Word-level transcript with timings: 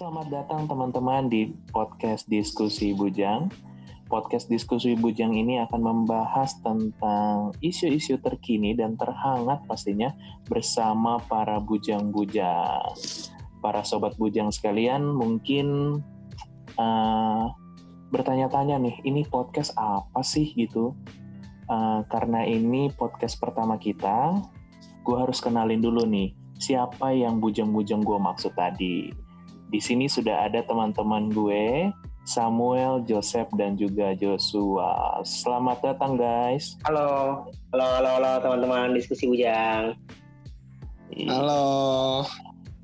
selamat 0.00 0.32
datang 0.32 0.64
teman-teman 0.64 1.28
di 1.28 1.52
podcast 1.76 2.24
Diskusi 2.24 2.96
Bujang. 2.96 3.52
Podcast 4.08 4.48
Diskusi 4.48 4.96
Bujang 4.96 5.36
ini 5.36 5.60
akan 5.60 5.76
membahas 5.76 6.56
tentang 6.64 7.52
isu-isu 7.60 8.16
terkini 8.16 8.72
dan 8.72 8.96
terhangat 8.96 9.60
pastinya 9.68 10.08
bersama 10.48 11.20
para 11.28 11.60
bujang-bujang. 11.60 12.96
Para 13.60 13.84
sobat 13.84 14.16
bujang 14.16 14.48
sekalian 14.48 15.04
mungkin 15.04 16.00
uh, 16.80 17.52
bertanya-tanya 18.08 18.80
nih, 18.80 19.04
ini 19.04 19.28
podcast 19.28 19.76
apa 19.76 20.24
sih 20.24 20.48
gitu? 20.56 20.96
Uh, 21.68 22.08
karena 22.08 22.48
ini 22.48 22.88
podcast 22.96 23.36
pertama 23.36 23.76
kita, 23.76 24.32
gue 25.04 25.16
harus 25.20 25.44
kenalin 25.44 25.84
dulu 25.84 26.08
nih 26.08 26.32
siapa 26.56 27.12
yang 27.12 27.36
bujang-bujang 27.36 28.00
gue 28.00 28.16
maksud 28.16 28.56
tadi. 28.56 29.28
Di 29.70 29.78
sini 29.78 30.10
sudah 30.10 30.50
ada 30.50 30.66
teman-teman 30.66 31.30
gue, 31.30 31.94
Samuel, 32.26 33.06
Joseph, 33.06 33.46
dan 33.54 33.78
juga 33.78 34.18
Joshua. 34.18 35.22
Selamat 35.22 35.78
datang 35.78 36.18
guys. 36.18 36.74
Halo, 36.82 37.46
halo, 37.70 37.86
halo, 37.86 38.10
halo 38.18 38.42
teman-teman 38.42 38.98
diskusi 38.98 39.30
bujang. 39.30 39.94
Iya. 41.14 41.30
Halo 41.30 41.66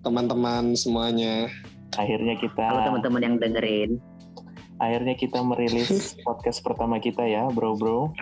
teman-teman 0.07 0.79
semuanya. 0.79 1.51
Akhirnya 1.99 2.39
kita. 2.39 2.62
Halo 2.71 2.87
teman-teman 2.95 3.34
yang 3.34 3.34
dengerin. 3.43 3.98
Akhirnya 4.78 5.19
kita 5.19 5.43
merilis 5.43 6.15
podcast 6.27 6.62
pertama 6.62 7.03
kita 7.03 7.27
ya, 7.27 7.50
bro 7.50 7.75
bro. 7.75 8.15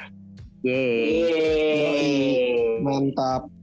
Yeay. 0.64 2.24
Mantap 2.80 3.53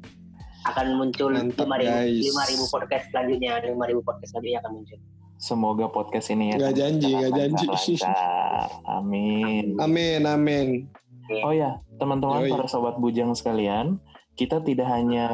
akan 0.61 0.85
muncul 0.97 1.33
lima 1.33 1.75
ribu 1.77 2.29
lima 2.29 2.43
ribu 2.45 2.65
podcast 2.69 3.05
selanjutnya. 3.09 3.61
Lima 3.65 3.85
ribu 3.89 4.01
podcast 4.05 4.29
selanjutnya 4.35 4.59
akan 4.61 4.71
muncul. 4.77 4.97
Semoga 5.41 5.85
podcast 5.89 6.29
ini 6.29 6.53
ya 6.53 6.69
gak 6.69 6.77
janji 6.77 7.09
gak 7.17 7.33
janji. 7.33 7.65
Amin. 8.85 9.73
Amin 9.81 10.21
amin. 10.29 10.67
Oh 11.41 11.53
ya 11.55 11.81
teman-teman 11.97 12.45
para 12.45 12.69
sobat 12.69 13.01
bujang 13.01 13.33
sekalian 13.33 13.97
kita 14.37 14.61
tidak 14.61 14.89
hanya 14.89 15.27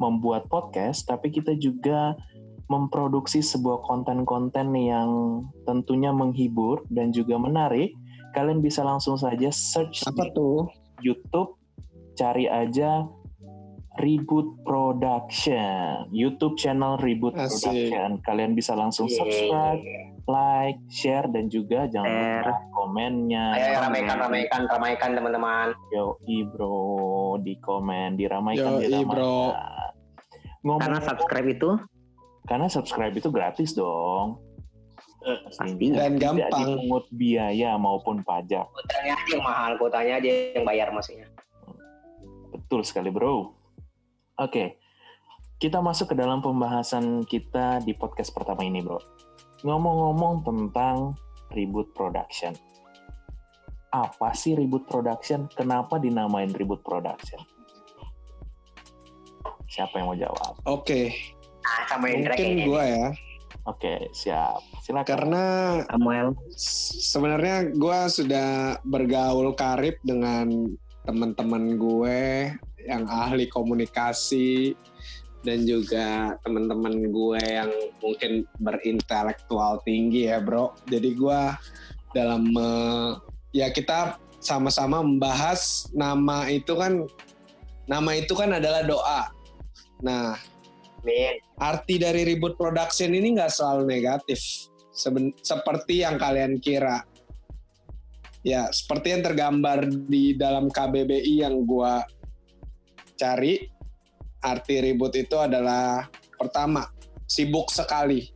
membuat 0.00 0.48
podcast 0.48 1.04
tapi 1.04 1.28
kita 1.28 1.56
juga 1.60 2.16
memproduksi 2.72 3.44
sebuah 3.44 3.84
konten-konten 3.84 4.72
yang 4.72 5.44
tentunya 5.68 6.08
menghibur 6.08 6.88
dan 6.88 7.12
juga 7.12 7.36
menarik. 7.36 7.92
Kalian 8.32 8.64
bisa 8.64 8.80
langsung 8.80 9.20
saja 9.20 9.52
search 9.52 10.08
apa 10.08 10.32
tuh? 10.32 10.66
YouTube 11.04 11.60
cari 12.16 12.48
aja 12.48 13.04
Reboot 13.94 14.58
Production, 14.66 16.10
YouTube 16.10 16.58
channel 16.58 16.98
Reboot 16.98 17.38
Asik. 17.38 17.70
Production. 17.70 18.10
Kalian 18.26 18.58
bisa 18.58 18.74
langsung 18.74 19.06
subscribe, 19.06 19.78
like, 20.26 20.82
share, 20.90 21.30
dan 21.30 21.46
juga 21.46 21.86
jangan 21.86 22.42
lupa 22.42 22.54
komennya. 22.74 23.54
Ayo 23.54 23.78
ramaikan, 23.86 24.16
ramaikan, 24.18 24.60
ramaikan 24.66 25.10
teman-teman. 25.14 25.78
Yo, 25.94 26.18
bro, 26.50 27.38
di 27.38 27.54
komen, 27.62 28.18
diramaikan, 28.18 28.82
Yo, 28.82 28.82
diramaikan. 28.82 29.10
bro. 29.14 29.38
Ngomong, 30.66 30.80
karena 30.82 30.98
subscribe 30.98 31.48
itu? 31.54 31.70
Karena 32.50 32.66
subscribe 32.66 33.14
itu 33.14 33.28
gratis 33.30 33.78
dong. 33.78 34.42
Pasti. 35.24 35.94
Dan 35.94 36.20
gampang. 36.20 36.36
Tidak 36.36 36.50
dipungut 36.52 37.04
biaya 37.14 37.78
maupun 37.78 38.20
pajak. 38.26 38.68
Kotanya 38.68 39.12
aja 39.16 39.30
yang 39.32 39.44
mahal, 39.46 39.72
kotanya 39.80 40.12
aja 40.20 40.28
yang 40.52 40.64
bayar 40.66 40.88
maksudnya. 40.92 41.30
Betul 42.52 42.84
sekali 42.84 43.08
bro. 43.08 43.63
Oke, 44.34 44.82
kita 45.62 45.78
masuk 45.78 46.10
ke 46.10 46.14
dalam 46.18 46.42
pembahasan 46.42 47.22
kita 47.22 47.78
di 47.86 47.94
podcast 47.94 48.34
pertama 48.34 48.66
ini, 48.66 48.82
bro. 48.82 48.98
Ngomong-ngomong 49.62 50.42
tentang 50.42 51.14
reboot 51.54 51.94
production. 51.94 52.50
Apa 53.94 54.34
sih 54.34 54.58
reboot 54.58 54.90
production? 54.90 55.46
Kenapa 55.54 56.02
dinamain 56.02 56.50
reboot 56.50 56.82
production? 56.82 57.38
Siapa 59.70 60.02
yang 60.02 60.10
mau 60.10 60.18
jawab? 60.18 60.58
Oke. 60.66 61.14
Ah, 61.62 61.86
sama 61.86 62.10
Mungkin 62.10 62.66
gue 62.66 62.84
ya. 62.90 63.14
Oke, 63.70 64.10
siap. 64.10 64.66
Silakan. 64.82 65.06
Karena 65.14 65.44
Samuel. 65.86 66.34
Sebenarnya 67.06 67.70
gue 67.70 67.98
sudah 68.10 68.82
bergaul 68.82 69.54
karib 69.54 69.94
dengan 70.02 70.74
teman-teman 71.06 71.78
gue 71.78 72.50
yang 72.84 73.08
ahli 73.08 73.48
komunikasi 73.48 74.76
dan 75.44 75.68
juga 75.68 76.34
teman-teman 76.40 77.12
gue 77.12 77.42
yang 77.44 77.70
mungkin 78.00 78.48
berintelektual 78.58 79.80
tinggi 79.84 80.32
ya 80.32 80.40
bro. 80.40 80.72
Jadi 80.88 81.12
gue 81.12 81.40
dalam 82.16 82.48
uh, 82.56 83.20
ya 83.52 83.68
kita 83.68 84.16
sama-sama 84.40 85.04
membahas 85.04 85.88
nama 85.92 86.48
itu 86.48 86.72
kan 86.76 87.04
nama 87.84 88.10
itu 88.16 88.32
kan 88.32 88.56
adalah 88.56 88.80
doa. 88.84 89.22
Nah, 90.00 90.36
Amin. 91.00 91.36
arti 91.60 92.00
dari 92.00 92.24
ribut 92.24 92.56
production 92.56 93.12
ini 93.12 93.36
nggak 93.36 93.52
selalu 93.52 93.84
negatif. 93.88 94.40
Seben 94.94 95.36
seperti 95.44 96.04
yang 96.04 96.16
kalian 96.16 96.56
kira. 96.56 97.04
Ya, 98.44 98.68
seperti 98.68 99.16
yang 99.16 99.24
tergambar 99.24 99.88
di 99.88 100.36
dalam 100.36 100.68
KBBI 100.68 101.48
yang 101.48 101.64
gue 101.64 101.94
cari 103.14 103.64
arti 104.44 104.76
ribut 104.84 105.14
itu 105.16 105.36
adalah 105.40 106.06
pertama 106.36 106.84
sibuk 107.24 107.72
sekali. 107.72 108.28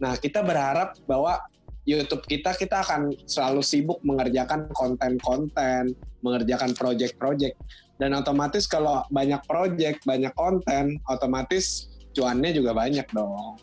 Nah 0.00 0.16
kita 0.16 0.40
berharap 0.40 0.96
bahwa 1.04 1.36
YouTube 1.84 2.24
kita 2.28 2.54
kita 2.56 2.80
akan 2.86 3.12
selalu 3.26 3.60
sibuk 3.64 3.98
mengerjakan 4.06 4.68
konten-konten, 4.72 5.92
mengerjakan 6.20 6.72
project-project 6.76 7.56
dan 8.00 8.16
otomatis 8.16 8.64
kalau 8.64 9.04
banyak 9.12 9.44
project, 9.44 10.00
banyak 10.08 10.32
konten, 10.32 10.96
otomatis 11.04 11.92
cuannya 12.16 12.56
juga 12.56 12.72
banyak 12.72 13.04
dong. 13.12 13.60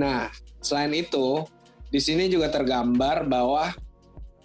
Nah, 0.00 0.32
selain 0.64 0.96
itu, 0.96 1.44
di 1.92 2.00
sini 2.00 2.32
juga 2.32 2.48
tergambar 2.48 3.28
bahwa 3.28 3.68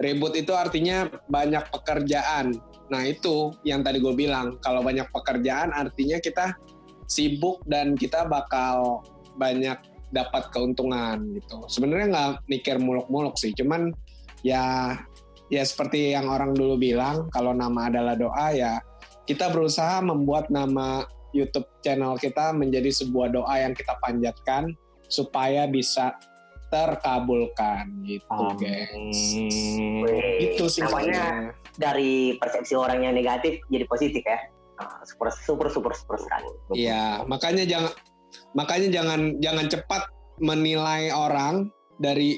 ribut 0.04 0.36
itu 0.36 0.52
artinya 0.52 1.08
banyak 1.32 1.64
pekerjaan. 1.72 2.60
Nah 2.88 3.04
itu 3.04 3.52
yang 3.68 3.84
tadi 3.84 4.00
gue 4.00 4.14
bilang, 4.16 4.60
kalau 4.64 4.84
banyak 4.84 5.08
pekerjaan 5.12 5.76
artinya 5.76 6.18
kita 6.24 6.56
sibuk 7.08 7.64
dan 7.68 7.96
kita 7.96 8.28
bakal 8.28 9.04
banyak 9.40 9.80
dapat 10.12 10.50
keuntungan 10.56 11.36
gitu. 11.36 11.68
Sebenarnya 11.68 12.08
nggak 12.12 12.32
mikir 12.48 12.80
muluk-muluk 12.80 13.36
sih, 13.36 13.52
cuman 13.52 13.92
ya 14.44 14.96
ya 15.48 15.64
seperti 15.64 16.16
yang 16.16 16.28
orang 16.32 16.56
dulu 16.56 16.80
bilang, 16.80 17.28
kalau 17.32 17.52
nama 17.52 17.92
adalah 17.92 18.16
doa 18.16 18.52
ya 18.56 18.80
kita 19.28 19.52
berusaha 19.52 20.00
membuat 20.00 20.48
nama 20.48 21.04
YouTube 21.36 21.68
channel 21.84 22.16
kita 22.16 22.56
menjadi 22.56 22.88
sebuah 22.88 23.36
doa 23.36 23.56
yang 23.60 23.76
kita 23.76 24.00
panjatkan 24.00 24.72
supaya 25.12 25.68
bisa 25.68 26.16
terkabulkan 26.68 28.04
gitu, 28.08 28.28
Amin. 28.32 28.60
guys. 28.60 29.20
Itu 30.40 30.68
sih 30.68 30.84
namanya 30.84 31.52
dari 31.78 32.36
persepsi 32.42 32.74
orang 32.74 33.06
yang 33.06 33.14
negatif 33.14 33.62
jadi 33.70 33.86
positif 33.86 34.26
ya. 34.26 34.40
Ah, 34.78 35.02
super 35.06 35.34
super 35.34 35.70
super 35.74 35.94
super 35.94 36.18
sekali. 36.22 36.50
Iya, 36.78 37.26
makanya 37.26 37.66
jangan 37.66 37.94
makanya 38.54 38.90
jangan 38.94 39.22
jangan 39.42 39.66
cepat 39.70 40.04
menilai 40.38 41.10
orang 41.10 41.74
dari 41.98 42.38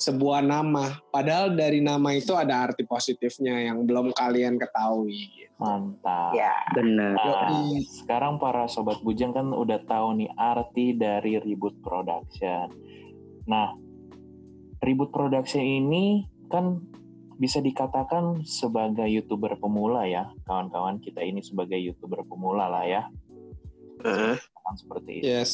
sebuah 0.00 0.40
nama. 0.44 0.96
Padahal 1.12 1.52
dari 1.52 1.84
nama 1.84 2.16
itu 2.16 2.32
ada 2.32 2.68
arti 2.68 2.88
positifnya 2.88 3.68
yang 3.68 3.84
belum 3.84 4.16
kalian 4.16 4.56
ketahui. 4.56 5.28
Mantap. 5.60 6.32
Ya, 6.32 6.56
benar. 6.72 7.20
Nah, 7.20 7.68
sekarang 7.84 8.40
para 8.40 8.64
sobat 8.64 8.96
bujang 9.04 9.36
kan 9.36 9.52
udah 9.52 9.84
tahu 9.84 10.16
nih 10.16 10.32
arti 10.40 10.96
dari 10.96 11.36
ribut 11.36 11.76
production. 11.84 12.72
Nah, 13.44 13.76
ribut 14.80 15.12
production 15.12 15.60
ini 15.60 16.24
kan 16.48 16.80
bisa 17.40 17.64
dikatakan 17.64 18.44
sebagai 18.44 19.08
youtuber 19.08 19.56
pemula 19.56 20.04
ya. 20.04 20.28
Kawan-kawan 20.44 21.00
kita 21.00 21.24
ini 21.24 21.40
sebagai 21.40 21.80
youtuber 21.80 22.20
pemula 22.28 22.68
lah 22.68 22.84
ya. 22.84 23.02
Uh. 24.04 24.36
seperti 24.76 25.24
itu. 25.24 25.24
Yes. 25.24 25.52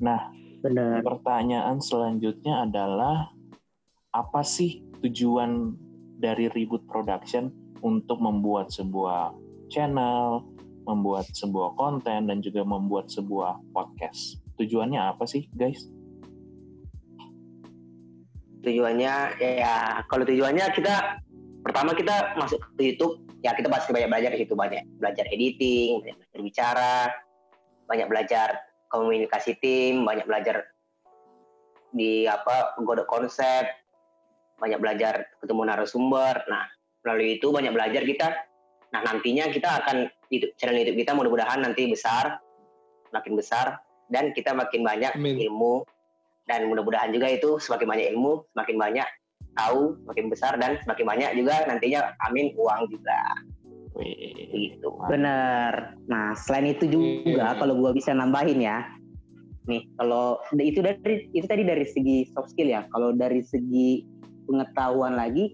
Nah 0.00 0.32
benar. 0.64 1.04
pertanyaan 1.04 1.78
selanjutnya 1.84 2.64
adalah 2.64 3.30
apa 4.10 4.40
sih 4.40 4.82
tujuan 5.04 5.76
dari 6.18 6.48
ribut 6.48 6.88
production 6.88 7.52
untuk 7.84 8.18
membuat 8.18 8.72
sebuah 8.72 9.36
channel 9.68 10.42
membuat 10.88 11.28
sebuah 11.36 11.76
konten 11.76 12.32
dan 12.32 12.40
juga 12.40 12.64
membuat 12.64 13.12
sebuah 13.12 13.60
podcast? 13.76 14.40
Tujuannya 14.56 15.12
apa 15.12 15.28
sih 15.28 15.46
guys 15.52 15.86
tujuannya 18.64 19.14
ya 19.38 20.02
kalau 20.10 20.24
tujuannya 20.26 20.64
kita 20.74 21.22
pertama 21.62 21.94
kita 21.94 22.34
masuk 22.38 22.58
ke 22.78 22.94
YouTube 22.94 23.22
ya 23.42 23.54
kita 23.54 23.70
pasti 23.70 23.94
banyak 23.94 24.10
belajar 24.10 24.30
di 24.34 24.40
situ 24.42 24.54
banyak 24.58 24.82
belajar 24.98 25.24
editing 25.30 26.02
banyak 26.02 26.16
belajar 26.18 26.40
bicara 26.42 26.96
banyak 27.86 28.06
belajar 28.10 28.48
komunikasi 28.90 29.54
tim 29.62 30.02
banyak 30.02 30.26
belajar 30.26 30.66
di 31.92 32.28
apa 32.28 32.76
godok 32.82 33.08
konsep, 33.08 33.64
banyak 34.60 34.80
belajar 34.80 35.28
ketemu 35.40 35.62
narasumber. 35.72 36.44
Nah, 36.48 36.68
melalui 37.04 37.40
itu 37.40 37.48
banyak 37.48 37.72
belajar 37.72 38.02
kita. 38.04 38.28
Nah, 38.92 39.00
nantinya 39.04 39.48
kita 39.52 39.84
akan 39.84 40.08
YouTube, 40.32 40.52
channel 40.56 40.80
YouTube 40.80 41.00
kita 41.04 41.12
mudah-mudahan 41.16 41.60
nanti 41.60 41.88
besar, 41.88 42.40
makin 43.12 43.36
besar 43.36 43.80
dan 44.08 44.32
kita 44.32 44.56
makin 44.56 44.84
banyak 44.84 45.12
Amin. 45.16 45.36
ilmu 45.48 45.84
dan 46.48 46.66
mudah-mudahan 46.66 47.12
juga 47.12 47.28
itu 47.28 47.60
semakin 47.60 47.86
banyak 47.86 48.06
ilmu, 48.16 48.48
semakin 48.56 48.76
banyak 48.80 49.08
tahu, 49.54 50.00
semakin 50.02 50.24
besar 50.32 50.52
dan 50.56 50.80
semakin 50.82 51.04
banyak 51.04 51.30
juga 51.36 51.68
nantinya 51.68 52.16
amin 52.24 52.56
uang 52.56 52.88
juga 52.88 53.20
gitu. 54.54 54.94
Bener. 55.10 55.98
Nah, 56.06 56.32
selain 56.38 56.72
itu 56.72 56.86
juga 56.86 57.54
Iya. 57.54 57.58
kalau 57.58 57.74
gua 57.78 57.90
bisa 57.90 58.14
nambahin 58.14 58.62
ya. 58.62 58.86
Nih, 59.68 59.84
kalau 60.00 60.40
itu 60.56 60.80
dari 60.80 61.28
itu 61.34 61.44
tadi 61.44 61.66
dari 61.66 61.84
segi 61.84 62.30
soft 62.32 62.54
skill 62.54 62.72
ya. 62.72 62.86
Kalau 62.94 63.12
dari 63.12 63.44
segi 63.44 64.06
pengetahuan 64.48 65.18
lagi 65.18 65.52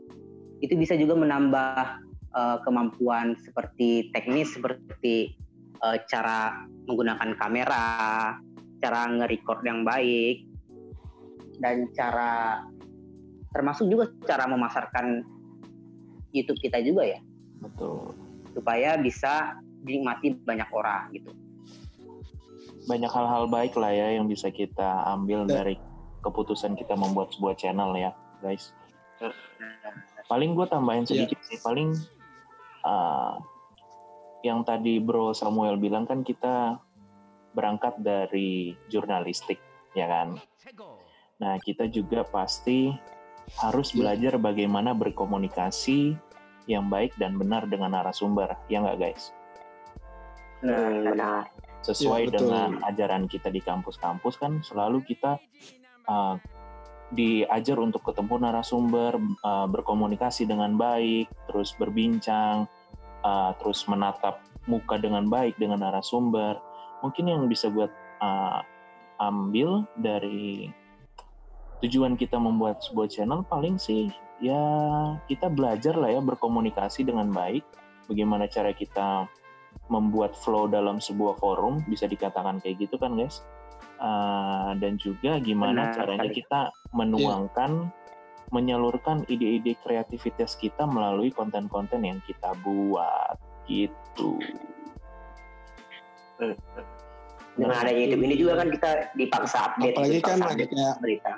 itu 0.62 0.75
bisa 0.79 0.94
juga 0.94 1.19
menambah 1.19 2.05
eh, 2.35 2.58
kemampuan 2.62 3.35
seperti 3.43 4.12
teknis 4.12 4.52
seperti 4.55 5.35
eh, 5.82 5.99
cara 6.06 6.69
menggunakan 6.85 7.35
kamera, 7.41 7.88
cara 8.79 9.00
nge-record 9.08 9.64
yang 9.64 9.82
baik 9.82 10.54
dan 11.62 11.91
cara 11.95 12.62
termasuk 13.55 13.87
juga 13.87 14.11
cara 14.27 14.51
memasarkan 14.51 15.23
YouTube 16.35 16.59
kita 16.59 16.83
juga 16.83 17.06
ya 17.06 17.21
betul. 17.62 18.11
supaya 18.51 18.99
bisa 18.99 19.59
dinikmati 19.85 20.35
banyak 20.43 20.69
orang 20.73 21.12
gitu. 21.15 21.31
Banyak 22.85 23.09
hal-hal 23.09 23.45
baik 23.49 23.77
lah 23.77 23.93
ya 23.93 24.17
yang 24.19 24.29
bisa 24.29 24.49
kita 24.53 25.09
ambil 25.09 25.49
Ya. 25.49 25.62
dari 25.62 25.77
keputusan 26.25 26.73
kita 26.77 26.97
membuat 26.97 27.33
sebuah 27.37 27.56
channel 27.56 27.93
ya, 27.97 28.17
guys. 28.41 28.73
Paling 30.25 30.56
gue 30.56 30.67
tambahin 30.69 31.05
sedikit 31.05 31.37
sih, 31.45 31.61
paling 31.61 31.93
uh, 32.85 33.37
yang 34.41 34.65
tadi 34.65 35.01
Bro 35.01 35.37
Samuel 35.37 35.77
bilang 35.77 36.09
kan 36.09 36.25
kita 36.25 36.81
berangkat 37.53 38.01
dari 38.01 38.73
jurnalistik, 38.89 39.61
ya 39.93 40.09
kan? 40.09 40.41
Nah, 41.44 41.61
kita 41.61 41.85
juga 41.93 42.25
pasti 42.25 42.88
harus 43.61 43.93
belajar 43.93 44.41
bagaimana 44.41 44.96
berkomunikasi 44.96 46.17
yang 46.64 46.88
baik 46.88 47.12
dan 47.20 47.37
benar 47.37 47.69
dengan 47.69 47.93
narasumber, 47.93 48.56
ya 48.73 48.81
nggak 48.81 48.96
guys? 48.96 49.37
Benar. 50.64 51.52
Sesuai 51.85 52.23
Ya, 52.25 52.29
betul. 52.32 52.49
dengan 52.49 52.70
ajaran 52.88 53.29
kita 53.29 53.52
di 53.52 53.61
kampus-kampus 53.61 54.41
kan 54.41 54.64
selalu 54.64 55.05
kita 55.05 55.37
uh, 56.08 56.41
diajar 57.12 57.76
untuk 57.76 58.00
ketemu 58.00 58.49
narasumber, 58.49 59.20
uh, 59.44 59.69
berkomunikasi 59.69 60.49
dengan 60.49 60.81
baik, 60.81 61.29
terus 61.52 61.76
berbincang, 61.76 62.64
uh, 63.20 63.52
terus 63.61 63.85
menatap 63.85 64.41
muka 64.64 64.96
dengan 64.96 65.29
baik 65.29 65.61
dengan 65.61 65.85
narasumber. 65.85 66.56
Mungkin 67.05 67.29
yang 67.29 67.44
bisa 67.52 67.69
buat 67.69 67.93
uh, 68.25 68.64
ambil 69.20 69.85
dari 70.00 70.73
tujuan 71.85 72.17
kita 72.17 72.41
membuat 72.41 72.81
sebuah 72.81 73.13
channel 73.13 73.45
paling 73.45 73.77
sih 73.77 74.09
ya 74.41 74.57
kita 75.29 75.53
belajar 75.53 75.95
lah 75.95 76.17
ya 76.17 76.21
berkomunikasi 76.25 77.05
dengan 77.05 77.29
baik 77.29 77.63
bagaimana 78.09 78.49
cara 78.49 78.73
kita 78.73 79.29
membuat 79.93 80.33
flow 80.33 80.65
dalam 80.65 80.97
sebuah 80.97 81.37
forum 81.37 81.85
bisa 81.85 82.09
dikatakan 82.09 82.59
kayak 82.65 82.89
gitu 82.89 82.97
kan 82.97 83.15
guys 83.15 83.45
Uh, 83.95 84.75
dan 84.83 84.99
juga 84.99 85.39
gimana 85.39 85.87
Benar 85.87 85.95
caranya 85.95 86.29
sekali. 86.29 86.39
kita 86.43 86.61
menuangkan 86.99 87.73
menyalurkan 88.51 89.23
ide-ide 89.31 89.79
kreativitas 89.87 90.59
kita 90.59 90.83
melalui 90.83 91.31
konten-konten 91.31 92.03
yang 92.03 92.19
kita 92.27 92.59
buat 92.67 93.39
gitu 93.71 94.35
Dengan 97.55 97.77
adanya 97.87 98.03
YouTube 98.03 98.25
ini 98.27 98.35
juga 98.35 98.53
kan 98.59 98.69
kita 98.75 98.91
dipaksa 99.15 99.59
update, 99.73 99.95
Apalagi 99.95 100.21
kan 100.27 100.39
update 100.43 100.73
kayak 100.75 100.97
berita. 100.99 101.33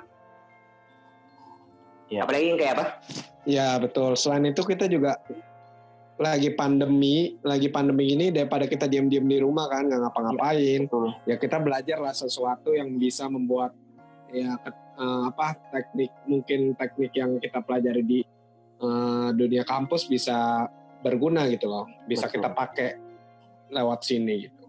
Ya. 2.07 2.23
Apalagi 2.23 2.45
yang 2.55 2.59
kayak 2.59 2.73
apa? 2.79 2.85
Ya 3.47 3.67
betul. 3.79 4.15
Selain 4.15 4.43
itu 4.47 4.63
kita 4.63 4.87
juga 4.87 5.19
lagi 6.17 6.49
pandemi, 6.49 7.37
lagi 7.45 7.69
pandemi 7.69 8.17
ini 8.17 8.33
daripada 8.33 8.65
kita 8.65 8.89
diam-diam 8.89 9.29
di 9.29 9.37
rumah 9.37 9.69
kan 9.69 9.85
nggak 9.85 10.01
ngapa-ngapain, 10.01 10.89
betul 10.89 11.13
ya 11.29 11.37
kita 11.37 11.61
belajar 11.61 12.01
lah 12.01 12.09
sesuatu 12.09 12.73
yang 12.73 12.89
bisa 12.97 13.29
membuat 13.29 13.77
ya 14.33 14.57
ke- 14.57 14.97
eh, 14.97 15.21
apa 15.29 15.53
teknik 15.69 16.09
mungkin 16.25 16.73
teknik 16.73 17.13
yang 17.13 17.37
kita 17.37 17.61
pelajari 17.61 18.01
di 18.01 18.19
eh, 18.81 19.29
dunia 19.29 19.61
kampus 19.61 20.09
bisa 20.09 20.65
berguna 21.05 21.45
gitu 21.53 21.69
loh, 21.69 21.85
bisa 22.09 22.25
Betul. 22.25 22.41
kita 22.41 22.49
pakai 22.49 22.89
lewat 23.69 24.01
sini 24.01 24.49
gitu. 24.49 24.63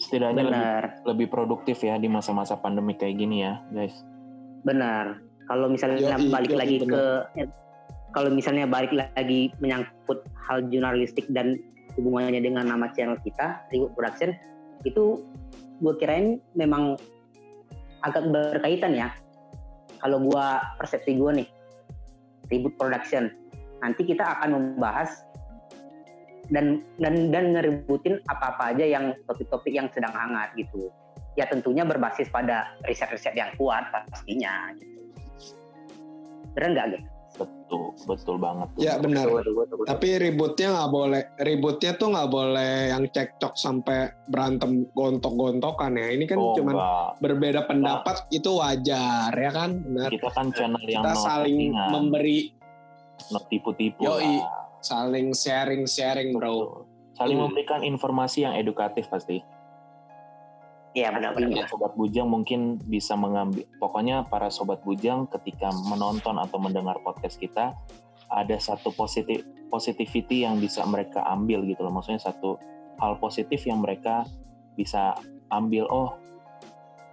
setidaknya 0.00 0.42
lebih, 0.48 0.56
Benar, 0.56 0.82
lebih 1.12 1.26
produktif 1.28 1.76
ya 1.84 2.00
di 2.00 2.08
masa-masa 2.08 2.56
pandemi 2.56 2.96
kayak 2.96 3.20
gini 3.20 3.44
ya 3.44 3.60
guys 3.68 4.00
benar. 4.64 5.20
Kalau 5.50 5.66
misalnya 5.66 6.14
Yoi, 6.14 6.30
balik 6.30 6.54
yoi, 6.54 6.60
lagi 6.62 6.76
ke 6.86 7.02
kalau 8.14 8.30
misalnya 8.30 8.70
balik 8.70 8.94
lagi 8.94 9.50
menyangkut 9.58 10.22
hal 10.46 10.62
jurnalistik 10.70 11.26
dan 11.34 11.58
hubungannya 11.98 12.38
dengan 12.38 12.70
nama 12.70 12.90
channel 12.94 13.18
kita, 13.26 13.66
Ribut 13.74 13.90
Production, 13.98 14.30
itu 14.86 15.26
gue 15.82 15.94
kirain 15.98 16.38
memang 16.54 16.94
agak 18.06 18.30
berkaitan 18.30 18.94
ya. 18.94 19.10
Kalau 20.00 20.22
gua 20.22 20.62
persepsi 20.80 21.18
gue 21.18 21.44
nih, 21.44 21.48
Ribut 22.48 22.78
Production, 22.78 23.28
nanti 23.82 24.06
kita 24.06 24.22
akan 24.38 24.48
membahas 24.54 25.26
dan 26.50 26.82
dan 26.98 27.30
dan 27.30 27.54
ngeributin 27.54 28.18
apa-apa 28.26 28.74
aja 28.74 28.86
yang 28.86 29.14
topik-topik 29.26 29.70
yang 29.70 29.86
sedang 29.92 30.14
hangat 30.14 30.50
gitu. 30.54 30.90
Ya 31.38 31.46
tentunya 31.46 31.86
berbasis 31.86 32.26
pada 32.32 32.74
riset-riset 32.86 33.38
yang 33.38 33.54
kuat 33.54 33.86
pastinya 33.92 34.74
gitu. 34.74 35.09
Bener 36.54 36.68
nggak 36.74 36.86
gitu? 36.94 37.08
betul 37.38 37.94
betul 38.04 38.36
banget 38.42 38.68
tuh. 38.74 38.80
Ya 38.82 38.98
benar. 38.98 39.26
Betul, 39.30 39.38
betul, 39.38 39.54
betul, 39.54 39.76
betul. 39.80 39.88
Tapi 39.88 40.08
ributnya 40.18 40.68
nggak 40.74 40.90
boleh, 40.90 41.22
ributnya 41.40 41.92
tuh 41.94 42.08
nggak 42.10 42.30
boleh 42.30 42.74
yang 42.90 43.04
cekcok 43.06 43.54
sampai 43.54 43.98
berantem 44.26 44.70
gontok-gontokan 44.92 45.94
ya. 45.94 46.08
Ini 46.10 46.24
kan 46.26 46.38
oh, 46.42 46.54
cuman 46.58 46.74
enggak. 46.74 47.08
berbeda 47.22 47.60
pendapat 47.70 48.16
itu 48.34 48.50
wajar 48.58 49.30
ya 49.30 49.50
kan, 49.54 49.70
benar. 49.78 50.10
kita 50.10 50.28
kan 50.34 50.46
channel 50.50 50.82
yang 50.84 51.02
Kita 51.06 51.12
saling 51.16 51.58
settingan, 51.70 51.90
memberi, 51.94 52.38
no 53.30 53.38
tipu-tipu 53.46 54.00
Yoi. 54.02 54.34
saling 54.82 55.26
sharing-sharing 55.30 56.34
bro. 56.34 56.50
Betul. 56.50 56.68
saling 57.14 57.36
Hmm. 57.36 57.52
memberikan 57.52 57.80
informasi 57.84 58.48
yang 58.48 58.56
edukatif 58.56 59.04
pasti 59.12 59.44
Iya 60.90 61.14
benar-benar. 61.14 61.54
Ya, 61.54 61.66
sobat 61.70 61.94
bujang 61.94 62.26
mungkin 62.26 62.82
bisa 62.90 63.14
mengambil 63.14 63.62
pokoknya 63.78 64.26
para 64.26 64.50
sobat 64.50 64.82
bujang 64.82 65.30
ketika 65.30 65.70
menonton 65.86 66.34
atau 66.34 66.58
mendengar 66.58 66.98
podcast 67.06 67.38
kita 67.38 67.78
ada 68.26 68.56
satu 68.58 68.90
positif 68.94 69.46
positivity 69.70 70.42
yang 70.42 70.58
bisa 70.58 70.82
mereka 70.82 71.22
ambil 71.30 71.62
gitu 71.62 71.86
loh. 71.86 71.94
Maksudnya 71.94 72.18
satu 72.18 72.58
hal 72.98 73.22
positif 73.22 73.62
yang 73.70 73.86
mereka 73.86 74.26
bisa 74.74 75.14
ambil 75.54 75.86
oh 75.94 76.18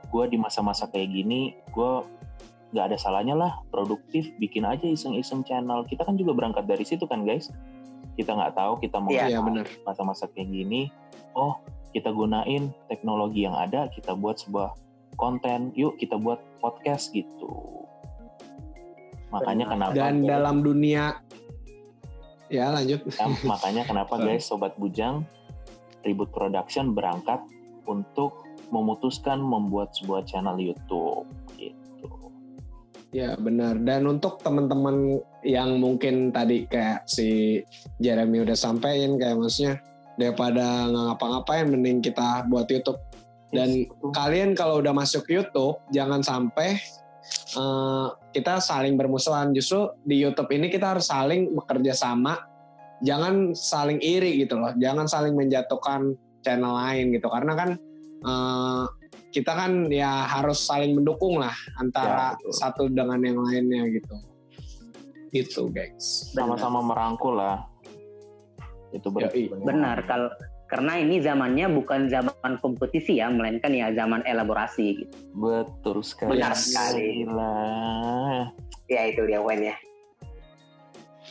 gue 0.10 0.25
di 0.25 0.38
masa-masa 0.41 0.89
kayak 0.89 1.13
gini 1.13 1.53
gue 1.69 1.91
nggak 2.74 2.86
ada 2.93 2.98
salahnya 2.98 3.36
lah 3.38 3.62
produktif 3.69 4.34
bikin 4.41 4.65
aja 4.65 4.89
iseng-iseng 4.89 5.46
channel. 5.46 5.86
Kita 5.86 6.01
kan 6.01 6.17
juga 6.17 6.34
berangkat 6.34 6.65
dari 6.65 6.81
situ 6.81 7.05
kan 7.05 7.29
guys? 7.29 7.53
Kita 8.17 8.34
nggak 8.34 8.57
tahu 8.57 8.81
kita 8.81 8.98
mau 8.98 9.13
Iya, 9.13 9.38
Iya 9.38 9.39
benar. 9.46 9.69
masa-masa 9.86 10.25
kayak 10.34 10.50
gini 10.50 10.89
oh 11.38 11.62
kita 11.97 12.13
gunain 12.13 12.69
teknologi 12.85 13.49
yang 13.49 13.57
ada 13.57 13.89
kita 13.89 14.13
buat 14.13 14.37
sebuah 14.37 14.77
konten 15.17 15.73
yuk 15.73 15.97
kita 15.97 16.13
buat 16.21 16.37
podcast 16.61 17.09
gitu. 17.09 17.81
Makanya 19.33 19.65
kenapa 19.67 19.91
Dan 19.91 20.23
dalam 20.23 20.63
dunia, 20.63 21.19
ya 22.47 22.71
lanjut. 22.71 23.03
Ya, 23.11 23.27
makanya 23.43 23.83
kenapa 23.83 24.15
guys 24.21 24.47
sobat 24.47 24.77
bujang 24.79 25.27
ribut 26.07 26.31
production 26.31 26.95
berangkat 26.95 27.43
untuk 27.89 28.47
memutuskan 28.71 29.43
membuat 29.43 29.91
sebuah 29.99 30.23
channel 30.23 30.55
YouTube 30.55 31.27
gitu. 31.59 32.07
Ya 33.11 33.35
benar. 33.35 33.79
Dan 33.83 34.07
untuk 34.07 34.39
teman-teman 34.43 35.19
yang 35.43 35.79
mungkin 35.79 36.31
tadi 36.31 36.67
kayak 36.67 37.07
si 37.07 37.59
Jeremy 37.99 38.43
udah 38.47 38.55
sampein 38.55 39.19
kayak 39.19 39.39
maksudnya 39.39 39.79
daripada 40.17 40.89
nggak 40.89 41.03
ngapa-ngapain 41.13 41.65
mending 41.69 42.01
kita 42.01 42.43
buat 42.50 42.67
YouTube. 42.67 43.00
Dan 43.47 43.88
Yes, 43.88 44.12
kalian 44.12 44.59
kalau 44.59 44.83
udah 44.83 44.91
masuk 44.91 45.24
YouTube 45.31 45.79
jangan 45.95 46.19
sampai 46.19 46.75
eh, 47.55 48.07
kita 48.36 48.59
saling 48.59 49.00
bermusuhan. 49.00 49.55
Justru 49.55 49.88
di 50.03 50.19
YouTube 50.19 50.51
ini 50.51 50.67
kita 50.67 50.97
harus 50.97 51.07
saling 51.07 51.55
bekerja 51.55 51.95
sama. 51.95 52.36
Jangan 53.05 53.53
saling 53.53 54.01
iri 54.03 54.41
gitu 54.43 54.57
loh. 54.57 54.74
Jangan 54.75 55.05
saling 55.07 55.38
menjatuhkan 55.38 56.17
channel 56.43 56.75
lain 56.75 57.15
gitu. 57.15 57.29
Karena 57.31 57.53
kan 57.55 57.69
eh, 58.25 58.83
kita 59.31 59.53
kan 59.53 59.86
ya 59.88 60.25
harus 60.27 60.65
saling 60.65 60.97
mendukung 60.97 61.38
lah 61.38 61.53
antara 61.77 62.33
Ya, 62.33 62.39
betul. 62.41 62.51
satu 62.57 62.83
dengan 62.89 63.19
yang 63.21 63.38
lainnya 63.39 63.86
gitu. 63.95 64.15
Gitu 65.31 65.62
guys. 65.71 66.31
Sama-sama 66.33 66.81
merangkul 66.81 67.38
lah. 67.38 67.67
Itu 68.96 69.12
Yoi. 69.12 69.51
Benar, 69.63 70.03
kalau 70.08 70.32
karena 70.67 71.00
ini 71.00 71.24
zamannya 71.24 71.72
bukan 71.72 72.12
zaman 72.12 72.60
kompetisi 72.60 73.24
ya, 73.24 73.32
melainkan 73.32 73.72
ya 73.72 73.91
zaman 73.96 74.20
elaborasi 74.27 75.03
gitu. 75.03 75.15
Betul 75.36 76.03
sekali. 76.03 76.36
Benar 76.36 76.53
sekali. 76.56 77.24
Gila. 77.24 77.56
Ya 78.91 79.01
itu 79.08 79.24
dia 79.27 79.39
poinnya. 79.39 79.75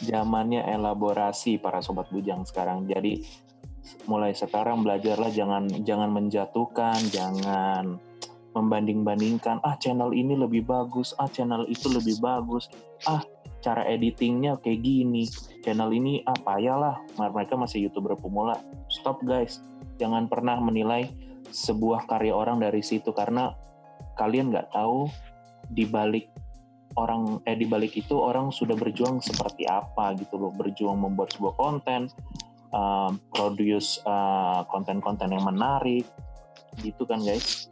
Zamannya 0.04 0.64
elaborasi 0.64 1.56
para 1.60 1.80
sobat 1.80 2.08
bujang 2.12 2.44
sekarang. 2.44 2.84
Jadi 2.88 3.24
mulai 4.08 4.36
sekarang 4.36 4.84
belajarlah 4.84 5.32
jangan 5.32 5.68
jangan 5.84 6.12
menjatuhkan, 6.12 7.00
jangan 7.12 7.96
membanding-bandingkan. 8.56 9.60
Ah 9.60 9.76
channel 9.76 10.16
ini 10.16 10.32
lebih 10.32 10.64
bagus, 10.64 11.12
ah 11.20 11.28
channel 11.28 11.68
itu 11.68 11.92
lebih 11.92 12.16
bagus. 12.24 12.72
Ah 13.04 13.20
cara 13.66 13.82
editingnya 13.90 14.62
kayak 14.62 14.86
gini. 14.86 15.26
Channel 15.66 15.90
ini 15.90 16.22
ah 16.22 16.38
payahlah. 16.38 17.02
Mereka 17.18 17.58
masih 17.58 17.90
youtuber 17.90 18.14
pemula. 18.14 18.54
Stop 18.86 19.26
guys. 19.26 19.58
Jangan 19.98 20.30
pernah 20.30 20.62
menilai 20.62 21.10
sebuah 21.50 22.06
karya 22.06 22.30
orang 22.30 22.62
dari 22.62 22.78
situ 22.86 23.10
karena 23.10 23.50
kalian 24.14 24.54
nggak 24.54 24.70
tahu 24.70 25.10
di 25.74 25.82
balik 25.82 26.30
orang 26.96 27.42
eh 27.44 27.58
di 27.58 27.66
balik 27.66 27.98
itu 27.98 28.16
orang 28.16 28.54
sudah 28.54 28.78
berjuang 28.78 29.20
seperti 29.20 29.68
apa 29.68 30.16
gitu 30.16 30.40
loh 30.40 30.52
berjuang 30.54 30.96
membuat 30.96 31.34
sebuah 31.36 31.54
konten 31.58 32.08
um, 32.72 33.20
produce 33.30 34.00
uh, 34.08 34.64
konten-konten 34.72 35.28
yang 35.34 35.44
menarik 35.44 36.06
gitu 36.80 37.04
kan 37.04 37.20
guys 37.20 37.68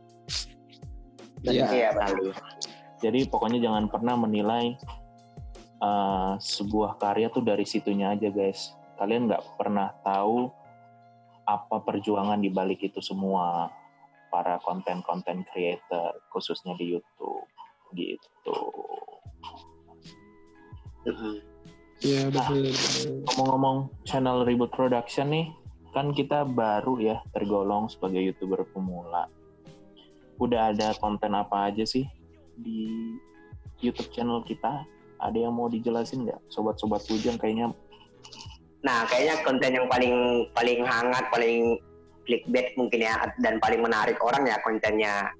Iya. 1.44 1.68
Iya 1.68 1.88
sekali. 1.92 2.32
jadi 3.04 3.20
pokoknya 3.28 3.60
jangan 3.60 3.84
pernah 3.92 4.16
menilai 4.16 4.80
uh, 5.82 6.34
sebuah 6.38 6.98
karya 6.98 7.30
tuh 7.30 7.42
dari 7.42 7.64
situnya 7.64 8.14
aja 8.14 8.28
guys 8.30 8.74
kalian 8.98 9.26
nggak 9.26 9.58
pernah 9.58 9.90
tahu 10.06 10.50
apa 11.44 11.76
perjuangan 11.82 12.40
di 12.40 12.48
balik 12.48 12.86
itu 12.86 13.02
semua 13.04 13.68
para 14.32 14.58
konten-konten 14.62 15.46
creator 15.50 16.18
khususnya 16.32 16.74
di 16.74 16.96
YouTube 16.98 17.46
gitu. 17.94 18.58
Iya 22.04 22.28
betul. 22.28 22.74
ngomong-ngomong 23.28 23.88
channel 24.04 24.44
Reboot 24.44 24.74
Production 24.74 25.30
nih, 25.30 25.46
kan 25.94 26.12
kita 26.12 26.44
baru 26.44 27.00
ya 27.00 27.16
tergolong 27.32 27.88
sebagai 27.88 28.20
youtuber 28.20 28.66
pemula. 28.74 29.30
Udah 30.36 30.74
ada 30.74 30.92
konten 30.98 31.32
apa 31.32 31.70
aja 31.70 31.86
sih 31.86 32.04
di 32.58 33.14
YouTube 33.80 34.10
channel 34.10 34.42
kita? 34.44 34.84
Ada 35.24 35.48
yang 35.48 35.56
mau 35.56 35.72
dijelasin 35.72 36.28
nggak, 36.28 36.40
sobat-sobat 36.52 37.00
bujang 37.08 37.40
kayaknya 37.40 37.72
Nah, 38.84 39.08
kayaknya 39.08 39.40
konten 39.48 39.72
yang 39.72 39.88
paling 39.88 40.44
paling 40.52 40.84
hangat, 40.84 41.24
paling 41.32 41.80
clickbait 42.28 42.76
mungkin 42.76 43.00
ya 43.00 43.16
dan 43.40 43.56
paling 43.56 43.80
menarik 43.80 44.20
orang 44.20 44.44
ya 44.44 44.60
kontennya 44.60 45.32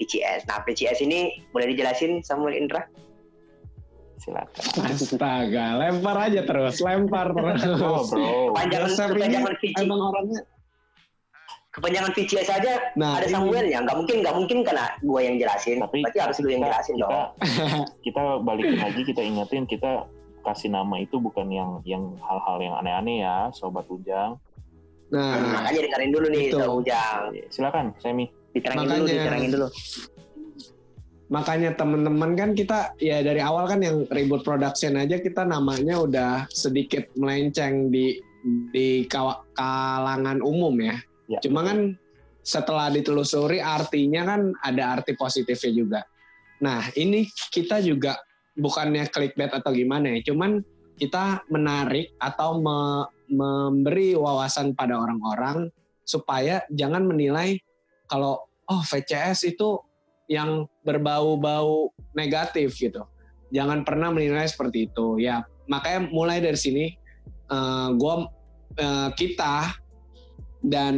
PCS. 0.00 0.48
Nah, 0.48 0.64
PCS 0.64 1.04
ini 1.04 1.44
boleh 1.52 1.76
dijelasin 1.76 2.24
Samuel 2.24 2.56
Indra? 2.56 2.88
silakan. 4.26 4.64
Astaga, 4.90 5.66
lempar 5.78 6.16
aja 6.18 6.40
terus, 6.42 6.82
lempar 6.82 7.30
terus. 7.30 7.62
Oh 7.78 8.02
bro, 8.08 8.56
kepanjangan 8.56 9.54
VC, 9.60 9.76
Emang 9.78 10.00
orangnya. 10.02 10.42
Kepanjangan 11.76 12.10
VCS 12.10 12.48
aja 12.50 12.72
Nah, 12.94 13.20
ada 13.20 13.24
ini- 13.24 13.32
Samuelnya. 13.32 13.78
Nggak 13.84 13.96
mungkin 13.96 14.16
nggak 14.20 14.34
mungkin 14.34 14.58
karena 14.62 14.84
gua 15.00 15.20
yang 15.20 15.36
jelasin. 15.36 15.76
tapi 15.78 16.00
Berarti 16.00 16.18
harus 16.18 16.36
lu 16.40 16.48
yang 16.48 16.62
jelasin 16.64 16.94
kita, 16.94 17.04
dong. 17.04 17.28
kita 18.06 18.22
balikin 18.40 18.78
lagi, 18.78 19.00
kita 19.02 19.20
ingetin 19.20 19.64
kita 19.64 19.90
kasih 20.40 20.70
nama 20.70 20.94
itu 20.96 21.18
bukan 21.18 21.46
yang 21.48 21.70
yang 21.82 22.02
hal-hal 22.18 22.56
yang 22.58 22.74
aneh-aneh 22.76 23.20
ya, 23.20 23.50
sobat 23.52 23.84
bujang. 23.84 24.38
Nah, 25.06 25.38
Makanya 25.38 25.80
dengerin 25.84 26.10
dulu 26.10 26.26
nih, 26.28 26.42
Gitu. 26.44 26.54
Sobat 26.56 26.70
Ujang. 26.76 27.20
Silakan, 27.46 27.86
Semi. 27.96 28.26
Diterangin 28.50 28.82
dulu, 28.82 28.90
Makanya- 28.96 29.12
diterangin 29.12 29.50
dulu. 29.52 29.68
makanya 31.26 31.74
temen-temen 31.74 32.30
kan 32.32 32.54
kita 32.54 32.94
ya 32.96 33.18
dari 33.18 33.42
awal 33.42 33.66
kan 33.66 33.82
yang 33.82 34.06
ribut 34.06 34.46
production 34.46 34.94
aja 34.94 35.18
kita 35.18 35.42
namanya 35.42 35.98
udah 35.98 36.46
sedikit 36.48 37.10
melenceng 37.14 37.90
di 37.90 38.22
di 38.70 39.10
kalangan 39.10 40.38
umum 40.38 40.70
ya. 40.78 40.94
Ya, 41.26 41.38
Cuma 41.42 41.66
kan 41.66 41.98
setelah 42.46 42.86
ditelusuri 42.94 43.58
artinya 43.58 44.22
kan 44.22 44.54
ada 44.62 44.98
arti 44.98 45.18
positifnya 45.18 45.72
juga. 45.74 46.00
Nah 46.62 46.86
ini 46.94 47.26
kita 47.50 47.82
juga 47.82 48.16
bukannya 48.54 49.10
clickbait 49.10 49.50
atau 49.52 49.74
gimana 49.74 50.16
ya, 50.16 50.32
cuman 50.32 50.62
kita 50.96 51.44
menarik 51.52 52.14
atau 52.22 52.56
me- 52.62 53.10
memberi 53.26 54.14
wawasan 54.14 54.72
pada 54.72 54.96
orang-orang 54.96 55.68
supaya 56.06 56.62
jangan 56.70 57.02
menilai 57.04 57.58
kalau 58.06 58.46
oh 58.70 58.82
VCS 58.86 59.50
itu 59.50 59.82
yang 60.30 60.66
berbau-bau 60.86 61.90
negatif 62.14 62.78
gitu. 62.78 63.02
Jangan 63.50 63.82
pernah 63.82 64.14
menilai 64.14 64.46
seperti 64.46 64.90
itu. 64.90 65.18
Ya 65.18 65.42
makanya 65.66 66.06
mulai 66.10 66.38
dari 66.38 66.58
sini 66.58 66.94
eh, 67.50 67.88
gua 67.98 68.30
eh, 68.78 69.10
kita 69.18 69.74
dan 70.66 70.94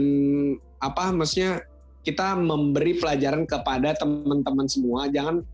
apa 0.80 1.12
maksudnya 1.12 1.60
kita 2.06 2.38
memberi 2.40 2.96
pelajaran 2.96 3.44
kepada 3.44 3.92
teman-teman 4.00 4.64
semua. 4.64 5.12
Jangan 5.12 5.44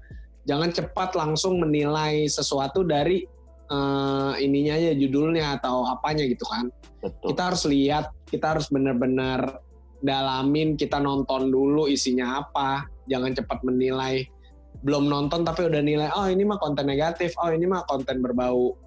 jangan 0.46 0.70
cepat 0.70 1.18
langsung 1.18 1.58
menilai 1.58 2.30
sesuatu 2.30 2.86
dari 2.86 3.26
eh, 3.68 4.32
ininya 4.38 4.78
aja 4.78 4.92
judulnya 4.94 5.58
atau 5.58 5.82
apanya 5.90 6.22
gitu 6.30 6.46
kan. 6.46 6.70
Betul. 7.02 7.36
kita 7.36 7.42
harus 7.52 7.62
lihat 7.68 8.04
kita 8.32 8.56
harus 8.56 8.72
benar-benar 8.72 9.60
dalamin 10.00 10.72
kita 10.78 11.02
nonton 11.02 11.50
dulu 11.50 11.90
isinya 11.90 12.44
apa. 12.44 12.86
Jangan 13.10 13.34
cepat 13.34 13.60
menilai 13.66 14.24
belum 14.84 15.08
nonton 15.08 15.48
tapi 15.48 15.64
udah 15.68 15.80
nilai 15.80 16.08
oh 16.14 16.30
ini 16.30 16.46
mah 16.46 16.62
konten 16.62 16.86
negatif. 16.86 17.34
Oh 17.42 17.50
ini 17.50 17.66
mah 17.66 17.82
konten 17.90 18.22
berbau 18.22 18.78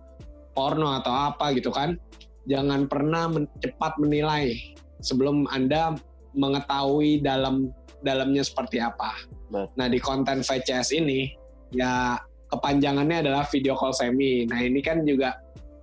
porno 0.56 0.96
atau 0.96 1.12
apa 1.12 1.52
gitu 1.52 1.70
kan. 1.70 2.00
Jangan 2.48 2.88
pernah 2.88 3.28
men- 3.28 3.52
cepat 3.60 4.00
menilai 4.00 4.56
sebelum 5.02 5.46
anda 5.50 5.96
mengetahui 6.38 7.22
dalam 7.26 7.74
dalamnya 8.06 8.46
seperti 8.46 8.78
apa 8.78 9.18
Betul. 9.50 9.74
nah 9.78 9.88
di 9.90 10.00
konten 10.02 10.46
VCS 10.46 10.94
ini 10.98 11.34
ya 11.74 12.18
kepanjangannya 12.48 13.28
adalah 13.28 13.44
video 13.50 13.74
call 13.76 13.94
semi 13.94 14.46
nah 14.46 14.62
ini 14.62 14.80
kan 14.80 15.04
juga 15.04 15.36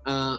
eh, 0.07 0.37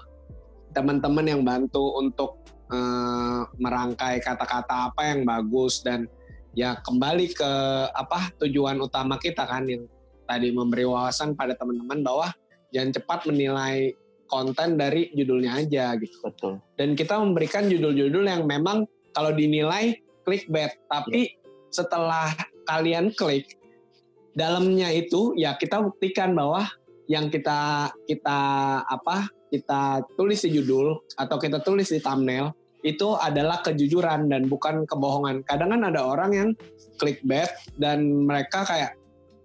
teman-teman 0.71 1.25
yang 1.27 1.41
bantu 1.43 1.99
untuk 1.99 2.41
eh, 2.71 3.41
merangkai 3.59 4.23
kata-kata 4.23 4.91
apa 4.91 5.01
yang 5.13 5.27
bagus 5.27 5.83
dan 5.83 6.07
ya 6.55 6.79
kembali 6.79 7.35
ke 7.35 7.51
apa 7.91 8.31
tujuan 8.39 8.79
utama 8.79 9.19
kita 9.19 9.43
kan 9.43 9.67
yang 9.67 9.83
tadi 10.25 10.49
memberi 10.55 10.87
wawasan 10.87 11.35
pada 11.37 11.53
teman-teman 11.53 12.01
bahwa 12.01 12.27
jangan 12.73 12.95
cepat 12.95 13.19
menilai 13.29 13.93
konten 14.25 14.77
dari 14.79 15.11
judulnya 15.13 15.61
aja 15.61 15.93
gitu 15.97 16.17
Betul. 16.25 16.53
dan 16.77 16.97
kita 16.97 17.17
memberikan 17.21 17.69
judul-judul 17.69 18.25
yang 18.25 18.43
memang 18.45 18.89
kalau 19.13 19.31
dinilai 19.31 19.99
clickbait 20.25 20.75
tapi 20.89 21.37
setelah 21.69 22.33
kalian 22.65 23.13
klik 23.13 23.57
dalamnya 24.35 24.91
itu 24.91 25.37
ya 25.37 25.55
kita 25.55 25.79
buktikan 25.79 26.35
bahwa 26.35 26.65
yang 27.05 27.29
kita 27.29 27.91
kita 28.09 28.39
apa 28.83 29.29
kita 29.53 30.03
tulis 30.17 30.41
di 30.41 30.57
judul 30.57 30.99
atau 31.15 31.37
kita 31.37 31.61
tulis 31.61 31.87
di 31.93 32.01
thumbnail 32.01 32.51
itu 32.85 33.17
adalah 33.17 33.65
kejujuran 33.65 34.29
dan 34.29 34.45
bukan 34.45 34.85
kebohongan. 34.85 35.41
Kadang 35.49 35.73
kan 35.73 35.81
ada 35.89 36.05
orang 36.05 36.31
yang 36.37 36.49
clickbait 37.01 37.49
dan 37.81 38.29
mereka 38.29 38.61
kayak 38.61 38.93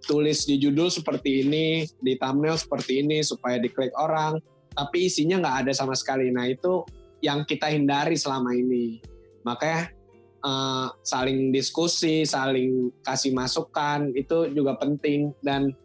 tulis 0.05 0.45
di 0.45 0.61
judul 0.61 0.93
seperti 0.93 1.49
ini, 1.49 1.89
di 2.05 2.21
thumbnail 2.21 2.61
seperti 2.61 3.01
ini 3.01 3.25
supaya 3.25 3.57
diklik 3.57 3.97
orang, 3.97 4.37
tapi 4.81 5.13
isinya 5.13 5.45
nggak 5.45 5.57
ada 5.69 5.73
sama 5.77 5.93
sekali. 5.93 6.33
Nah 6.33 6.49
itu 6.49 6.89
yang 7.21 7.45
kita 7.45 7.69
hindari 7.69 8.17
selama 8.17 8.57
ini. 8.57 9.05
Makanya 9.45 9.93
eh, 10.41 10.89
saling 11.05 11.53
diskusi, 11.53 12.25
saling 12.25 12.89
kasih 13.05 13.37
masukan 13.37 14.09
itu 14.17 14.49
juga 14.57 14.81
penting 14.81 15.37
dan 15.45 15.77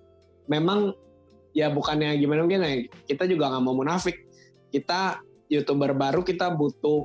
memang 0.48 0.96
ya 1.52 1.68
bukannya 1.68 2.16
gimana 2.16 2.48
gimana 2.48 2.88
kita 3.04 3.28
juga 3.28 3.52
nggak 3.52 3.64
mau 3.68 3.76
munafik. 3.76 4.16
Kita 4.72 5.20
youtuber 5.52 5.92
baru 5.92 6.24
kita 6.24 6.56
butuh 6.56 7.04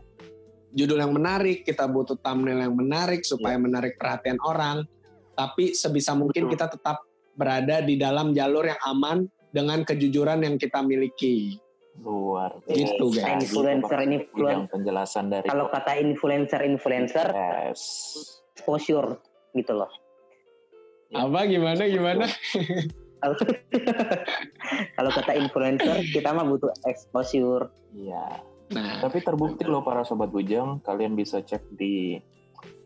judul 0.70 1.02
yang 1.02 1.11
menarik, 1.11 1.66
kita 1.66 1.90
butuh 1.90 2.14
thumbnail 2.23 2.70
yang 2.70 2.75
menarik 2.78 3.26
supaya 3.26 3.59
menarik 3.59 3.99
perhatian 3.99 4.38
orang. 4.47 4.87
Tapi 5.35 5.75
sebisa 5.75 6.14
mungkin 6.14 6.47
Betul. 6.47 6.54
kita 6.54 6.66
tetap 6.70 7.02
berada 7.35 7.82
di 7.82 7.99
dalam 7.99 8.30
jalur 8.30 8.70
yang 8.70 8.78
aman 8.87 9.26
dengan 9.50 9.82
kejujuran 9.82 10.47
yang 10.47 10.54
kita 10.61 10.78
miliki. 10.85 11.59
Luar 12.00 12.57
Gitu, 12.64 13.04
biasa. 13.07 13.21
guys. 13.23 13.42
Influencer 13.47 13.99
Gitu, 13.99 14.07
ini. 14.07 14.16
Bujang 14.33 14.64
penjelasan 14.69 15.25
dari 15.28 15.47
Kalau 15.47 15.66
kata 15.69 15.92
influencer-influencer, 15.97 17.26
Yes. 17.30 17.83
exposure 18.52 19.21
gitu 19.52 19.73
loh. 19.75 19.90
Apa 21.11 21.45
gimana 21.45 21.83
gimana? 21.85 22.25
Kalau 23.21 23.35
kalau 24.97 25.11
kata 25.12 25.33
influencer 25.35 25.97
kita 26.09 26.30
mah 26.30 26.47
butuh 26.47 26.73
exposure. 26.85 27.69
Iya. 27.92 28.40
Nah, 28.71 29.02
Tapi 29.02 29.19
terbukti 29.21 29.66
loh 29.66 29.83
para 29.83 30.07
sobat 30.07 30.30
bujang, 30.30 30.78
kalian 30.80 31.19
bisa 31.19 31.42
cek 31.42 31.75
di 31.75 32.23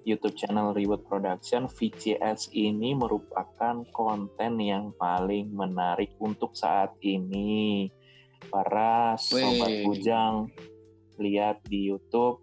YouTube 0.03 0.33
channel 0.33 0.73
Reward 0.73 1.05
Production. 1.05 1.69
VCS 1.69 2.49
ini 2.51 2.97
merupakan 2.97 3.85
konten 3.91 4.57
yang 4.59 4.97
paling 4.97 5.53
menarik 5.53 6.17
untuk 6.19 6.57
saat 6.57 6.97
ini. 7.01 7.89
Para 8.45 9.15
sobat 9.17 9.83
bujang 9.83 10.47
lihat 11.17 11.63
di 11.65 11.89
YouTube 11.89 12.43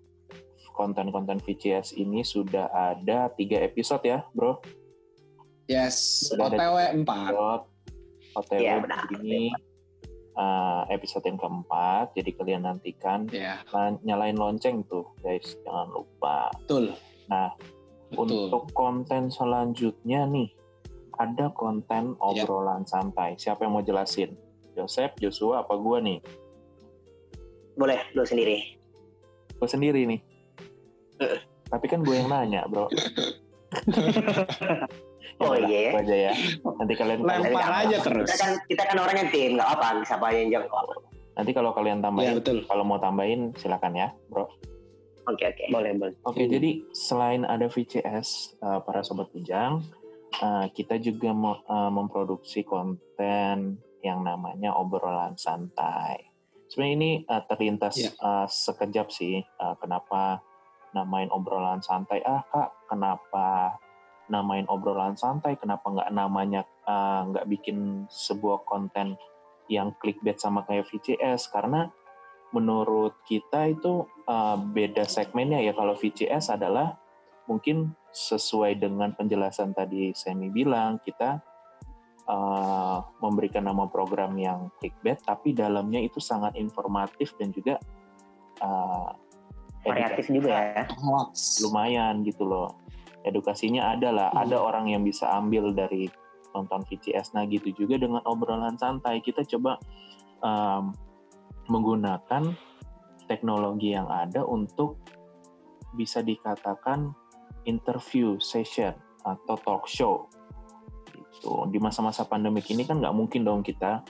konten-konten 0.71 1.37
VCS 1.37 1.93
ini 1.93 2.21
sudah 2.21 2.67
ada 2.67 3.27
tiga 3.31 3.59
episode 3.59 4.01
ya, 4.01 4.23
bro. 4.31 4.59
yes, 5.65 6.27
Sudah 6.27 6.47
ada 6.47 6.57
OTW 6.57 6.75
4. 6.95 7.05
Episode 7.05 7.63
OTW 8.31 8.59
Iya, 8.59 8.75
benar. 8.79 9.03
ini 9.17 9.51
uh, 10.33 10.83
episode 10.87 11.23
yang 11.25 11.35
keempat. 11.35 12.11
Jadi 12.13 12.29
kalian 12.33 12.63
nantikan 12.63 13.27
Ya, 13.27 13.59
Nah, 13.69 13.95
nyalain 14.01 14.35
lonceng 14.35 14.83
tuh 14.85 15.11
guys 15.19 15.55
jangan 15.61 15.91
lupa 15.91 16.47
betul. 16.59 16.95
Nah, 17.27 17.51
Betul. 18.09 18.47
untuk 18.47 18.63
konten 18.71 19.27
selanjutnya 19.27 20.23
nih 20.25 20.51
ada 21.15 21.51
konten 21.51 22.15
Ya. 22.15 22.43
obrolan 22.43 22.83
santai 22.83 23.35
siapa 23.35 23.63
yang 23.63 23.75
mau 23.75 23.83
jelasin 23.83 24.31
Joseph 24.73 25.13
Joshua 25.17 25.61
apa 25.61 25.73
gua 25.75 25.99
nih 25.99 26.19
Boleh, 27.73 28.03
lu 28.11 28.21
sendiri. 28.21 28.77
gue 29.51 29.67
sendiri 29.67 30.03
nih 30.05 30.19
Eh. 31.17 31.39
tapi 31.65 31.85
kan 31.85 32.01
gue 32.01 32.13
yang 32.13 32.27
nanya 32.27 32.65
bro 32.65 32.89
Oh, 35.39 35.55
iya 35.55 35.79
ya. 35.87 35.91
aja 35.97 36.15
ya 36.23 36.33
nanti 36.75 36.93
kalian 36.93 37.21
Lempar 37.21 37.73
aja 37.81 37.97
terus. 37.99 38.25
Kita 38.25 38.37
kan 38.37 38.51
kita 38.67 38.83
kan 38.83 38.97
orangnya 38.99 39.25
tim, 39.27 39.55
nggak 39.55 39.69
apa, 39.71 39.87
siapa 40.03 40.25
aja 40.27 40.37
yang 40.39 40.51
jawab. 40.51 40.85
nanti 41.31 41.51
kalau 41.51 41.71
kalian 41.71 41.97
Ya, 41.97 42.03
tambahin 42.03 42.35
betul. 42.37 42.57
kalau 42.65 42.83
mau 42.83 42.97
tambahin 42.97 43.55
silakan 43.55 43.93
ya 43.95 44.07
bro 44.27 44.45
Oke 45.23 45.45
oke. 45.45 45.69
Boleh, 45.69 45.93
boleh. 45.95 46.17
Oke, 46.23 46.43
Hmm. 46.43 46.51
jadi 46.51 46.69
selain 46.91 47.41
ada 47.43 47.65
VCS, 47.65 48.57
uh, 48.57 48.81
para 48.81 48.99
sobat 48.99 49.29
bujang, 49.29 49.85
uh, 50.35 50.65
kita 50.67 50.97
juga 50.97 51.29
mo- 51.31 51.61
uh, 51.63 51.89
memproduksi 51.89 52.61
konten 52.61 53.77
yang 54.01 54.25
namanya 54.25 54.73
obrolan 54.75 55.37
santai. 55.37 56.29
Sebenarnya 56.69 56.95
ini 56.97 57.11
uh, 57.27 57.43
terlintas 57.45 57.95
Ya. 57.99 58.11
uh, 58.21 58.47
sekejap 58.47 59.11
sih, 59.11 59.43
uh, 59.59 59.75
kenapa 59.77 60.41
namain 60.95 61.27
obrolan 61.31 61.79
santai? 61.83 62.23
Ah 62.23 62.43
kak, 62.47 62.87
kenapa 62.87 63.75
namain 64.31 64.67
obrolan 64.71 65.19
santai? 65.19 65.59
Kenapa 65.59 65.91
nggak 65.91 66.11
namanya 66.15 66.63
uh, 66.87 67.27
nggak 67.31 67.47
bikin 67.51 68.07
sebuah 68.07 68.63
konten 68.63 69.19
yang 69.67 69.91
clickbait 69.99 70.39
sama 70.39 70.63
kayak 70.63 70.87
VCS? 70.87 71.51
Karena 71.51 71.91
menurut 72.51 73.19
kita 73.27 73.71
itu 73.71 74.07
uh, 74.27 74.59
beda 74.59 75.07
segmennya 75.07 75.63
ya 75.63 75.71
kalau 75.71 75.95
VCS 75.95 76.55
adalah 76.55 76.99
mungkin 77.47 77.95
sesuai 78.11 78.79
dengan 78.79 79.15
penjelasan 79.15 79.71
tadi 79.71 80.11
Semi 80.11 80.51
bilang 80.51 80.99
kita 80.99 81.39
uh, 82.27 83.01
memberikan 83.23 83.65
nama 83.65 83.87
program 83.89 84.37
yang 84.37 84.69
clickbait 84.77 85.21
tapi 85.23 85.55
dalamnya 85.55 86.01
itu 86.03 86.19
sangat 86.21 86.53
informatif 86.57 87.33
dan 87.39 87.53
juga 87.53 87.77
uh, 88.61 89.13
Variatif 89.81 90.29
juga 90.29 90.77
ya. 90.77 90.85
Lumayan 91.65 92.21
gitu 92.21 92.45
loh 92.45 92.81
edukasinya 93.25 93.93
ada 93.97 94.09
lah 94.13 94.29
Hmm. 94.33 94.45
ada 94.45 94.57
orang 94.61 94.89
yang 94.89 95.01
bisa 95.05 95.29
ambil 95.29 95.73
dari 95.73 96.09
nonton 96.51 96.83
VCS 96.85 97.33
nah 97.33 97.47
gitu 97.47 97.71
juga 97.73 97.95
dengan 97.97 98.21
obrolan 98.27 98.75
santai 98.75 99.23
kita 99.23 99.45
coba 99.47 99.79
um, 100.43 100.91
menggunakan 101.71 102.51
teknologi 103.29 103.95
yang 103.95 104.09
ada 104.11 104.43
untuk 104.43 104.99
bisa 105.95 106.19
dikatakan 106.19 107.15
interview 107.63 108.35
session 108.41 108.91
atau 109.23 109.55
talk 109.63 109.85
show 109.87 110.27
gitu 111.31 111.65
di 111.71 111.79
masa-masa 111.79 112.27
pandemik 112.27 112.67
ini 112.69 112.83
kan 112.83 112.99
nggak 112.99 113.15
mungkin 113.15 113.41
dong 113.47 113.61
kita 113.63 114.03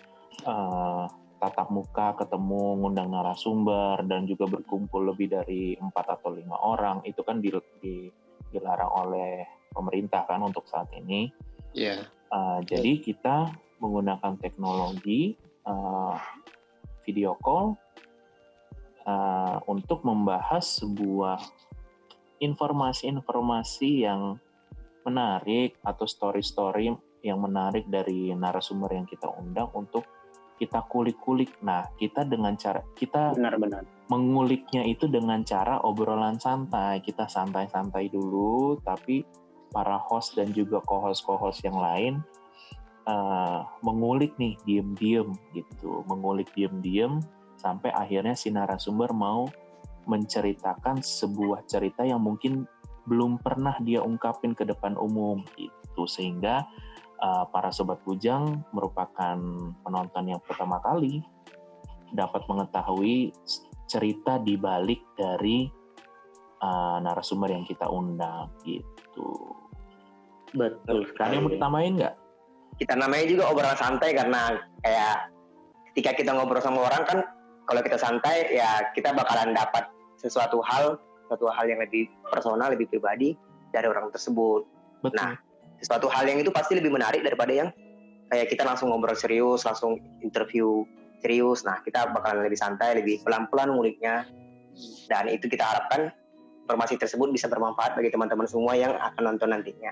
uh, 0.45 1.05
tatap 1.41 1.69
muka 1.73 2.17
ketemu 2.17 2.81
ngundang 2.81 3.10
narasumber 3.10 4.05
dan 4.05 4.25
juga 4.29 4.45
berkumpul 4.49 5.10
lebih 5.10 5.29
dari 5.29 5.73
empat 5.77 6.21
atau 6.21 6.34
lima 6.34 6.57
orang 6.57 7.01
itu 7.05 7.21
kan 7.25 7.41
di, 7.41 7.49
di- 7.81 8.12
dilarang 8.51 8.91
oleh 9.07 9.45
pemerintah 9.71 10.27
kan 10.27 10.43
untuk 10.43 10.67
saat 10.67 10.91
ini 10.93 11.31
Ya. 11.71 12.07
Uh, 12.31 12.60
jadi 12.63 12.99
kita 12.99 13.51
menggunakan 13.79 14.39
teknologi 14.39 15.36
uh, 15.67 16.15
video 17.03 17.36
call 17.39 17.75
uh, 19.07 19.57
untuk 19.67 20.03
membahas 20.03 20.84
sebuah 20.84 21.39
informasi-informasi 22.39 23.89
yang 24.07 24.39
menarik 25.01 25.75
atau 25.81 26.05
story-story 26.05 26.93
yang 27.21 27.41
menarik 27.41 27.86
dari 27.89 28.34
narasumber 28.34 28.93
yang 28.93 29.05
kita 29.05 29.29
undang 29.29 29.69
untuk 29.77 30.05
kita 30.62 30.86
kulik-kulik. 30.86 31.57
Nah, 31.65 31.89
kita 31.97 32.21
dengan 32.21 32.53
cara 32.53 32.86
kita 32.93 33.34
Benar-benar. 33.34 33.81
menguliknya 34.13 34.86
itu 34.86 35.10
dengan 35.10 35.41
cara 35.41 35.81
obrolan 35.81 36.38
santai. 36.38 37.01
Kita 37.01 37.25
santai-santai 37.25 38.13
dulu, 38.13 38.77
tapi 38.86 39.25
para 39.73 39.97
host 39.97 40.38
dan 40.38 40.53
juga 40.53 40.84
co-host-co-host 40.86 41.65
yang 41.65 41.79
lain 41.79 42.13
eh, 43.10 43.60
mengulik 43.81 44.38
nih 44.38 44.53
diem-diem 44.67 45.34
gitu, 45.57 46.05
mengulik 46.05 46.51
diem-diem 46.53 47.17
sampai 47.57 47.89
akhirnya 47.93 48.38
si 48.38 48.53
narasumber 48.53 49.15
mau 49.15 49.47
menceritakan 50.05 51.01
sebuah 51.01 51.65
cerita 51.69 52.01
yang 52.03 52.21
mungkin 52.21 52.65
belum 53.05 53.41
pernah 53.41 53.77
dia 53.81 54.01
ungkapin 54.01 54.53
ke 54.53 54.65
depan 54.65 54.97
umum 54.97 55.41
gitu 55.57 56.05
sehingga 56.05 56.65
eh, 57.21 57.45
para 57.53 57.69
sobat 57.69 58.01
bujang 58.01 58.65
merupakan 58.73 59.38
penonton 59.86 60.25
yang 60.25 60.41
pertama 60.41 60.81
kali 60.81 61.21
dapat 62.12 62.43
mengetahui 62.49 63.31
cerita 63.88 64.39
di 64.39 64.55
balik 64.55 65.03
dari 65.15 65.67
uh, 66.63 66.97
narasumber 67.03 67.51
yang 67.51 67.65
kita 67.67 67.88
undang 67.91 68.51
gitu. 68.63 69.55
Betul 70.51 71.07
Ada 71.15 71.31
yang 71.31 71.47
mau 71.47 71.51
ditambahin 71.51 71.93
nggak? 71.99 72.15
Kita 72.79 72.93
namanya 72.95 73.25
juga 73.27 73.43
obrolan 73.51 73.77
santai 73.79 74.15
karena 74.15 74.60
kayak 74.84 75.15
ketika 75.91 76.12
kita 76.15 76.31
ngobrol 76.36 76.63
sama 76.63 76.88
orang 76.88 77.03
kan 77.03 77.19
kalau 77.67 77.81
kita 77.84 77.99
santai 77.99 78.51
ya 78.51 78.91
kita 78.95 79.12
bakalan 79.12 79.51
dapat 79.55 79.91
sesuatu 80.19 80.60
hal, 80.63 80.99
sesuatu 81.27 81.51
hal 81.51 81.67
yang 81.67 81.79
lebih 81.84 82.07
personal, 82.31 82.71
lebih 82.71 82.88
pribadi 82.91 83.36
dari 83.71 83.88
orang 83.88 84.12
tersebut. 84.12 84.67
Betul. 85.03 85.19
Nah, 85.19 85.31
sesuatu 85.82 86.08
hal 86.08 86.30
yang 86.30 86.39
itu 86.39 86.54
pasti 86.54 86.78
lebih 86.78 86.94
menarik 86.94 87.26
daripada 87.26 87.52
yang 87.52 87.70
kayak 88.30 88.48
kita 88.48 88.63
langsung 88.63 88.94
ngobrol 88.94 89.17
serius, 89.17 89.65
langsung 89.65 89.98
interview 90.22 90.86
serius. 91.20 91.65
Nah, 91.67 91.82
kita 91.84 92.13
bakalan 92.13 92.46
lebih 92.46 92.62
santai, 92.62 92.96
lebih 93.02 93.20
pelan-pelan 93.26 93.74
nguliknya. 93.74 94.30
Dan 95.12 95.28
itu 95.28 95.52
kita 95.52 95.67
harapkan 95.67 96.15
informasi 96.63 96.96
tersebut 96.96 97.36
bisa 97.36 97.52
bermanfaat 97.52 98.00
bagi 98.00 98.08
teman-teman 98.08 98.48
semua 98.48 98.80
yang 98.80 98.96
akan 98.96 99.36
nonton 99.36 99.52
nantinya. 99.52 99.91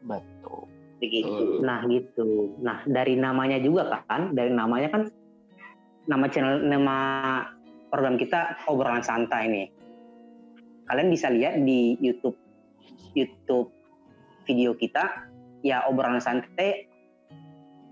Betul. 0.00 0.64
Begitu. 0.96 1.60
Nah 1.60 1.84
gitu. 1.84 2.56
Nah 2.64 2.80
dari 2.88 3.20
namanya 3.20 3.60
juga 3.60 4.00
kan, 4.08 4.32
dari 4.32 4.48
namanya 4.48 4.88
kan 4.88 5.02
nama 6.08 6.24
channel, 6.32 6.64
nama 6.64 6.96
program 7.92 8.16
kita 8.16 8.56
obrolan 8.64 9.04
santai 9.04 9.52
nih. 9.52 9.68
Kalian 10.88 11.08
bisa 11.12 11.28
lihat 11.28 11.60
di 11.60 12.00
YouTube, 12.00 12.36
YouTube 13.12 13.68
video 14.44 14.76
kita, 14.76 15.28
ya 15.64 15.84
obrolan 15.88 16.20
santai 16.20 16.88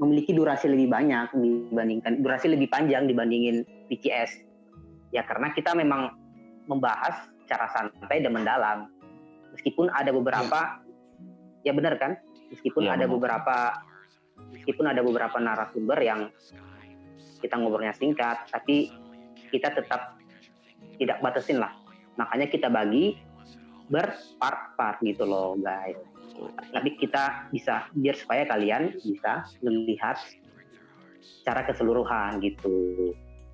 memiliki 0.01 0.35
durasi 0.35 0.67
lebih 0.67 0.91
banyak 0.91 1.31
dibandingkan 1.37 2.21
durasi 2.25 2.51
lebih 2.51 2.67
panjang 2.73 3.07
dibandingin 3.07 3.63
VCS. 3.87 4.43
Ya 5.13 5.23
karena 5.23 5.53
kita 5.53 5.77
memang 5.77 6.17
membahas 6.67 7.29
secara 7.45 7.69
santai 7.71 8.25
dan 8.25 8.33
mendalam. 8.33 8.89
Meskipun 9.53 9.93
ada 9.93 10.09
beberapa, 10.11 10.81
ya 11.61 11.77
benar 11.77 12.01
kan? 12.01 12.17
Meskipun 12.49 12.89
Iya, 12.89 12.97
ada 12.97 13.05
benar. 13.05 13.15
beberapa, 13.17 13.57
meskipun 14.57 14.85
ada 14.89 15.01
beberapa 15.05 15.37
narasumber 15.37 15.99
yang 16.01 16.33
kita 17.45 17.61
ngobrolnya 17.61 17.93
singkat, 17.93 18.49
tapi 18.49 18.89
kita 19.53 19.69
tetap 19.77 20.17
tidak 20.97 21.21
batasin 21.21 21.61
lah. 21.61 21.77
Makanya 22.17 22.49
kita 22.49 22.73
bagi 22.73 23.21
berpart-part 23.93 24.97
gitu 25.05 25.29
loh 25.29 25.55
guys. 25.61 26.01
Tapi 26.73 26.97
kita 26.97 27.53
bisa 27.53 27.87
biar 27.93 28.17
supaya 28.17 28.49
kalian 28.49 28.97
bisa 28.97 29.45
melihat 29.61 30.17
secara 31.21 31.69
keseluruhan 31.69 32.41
gitu. 32.41 33.13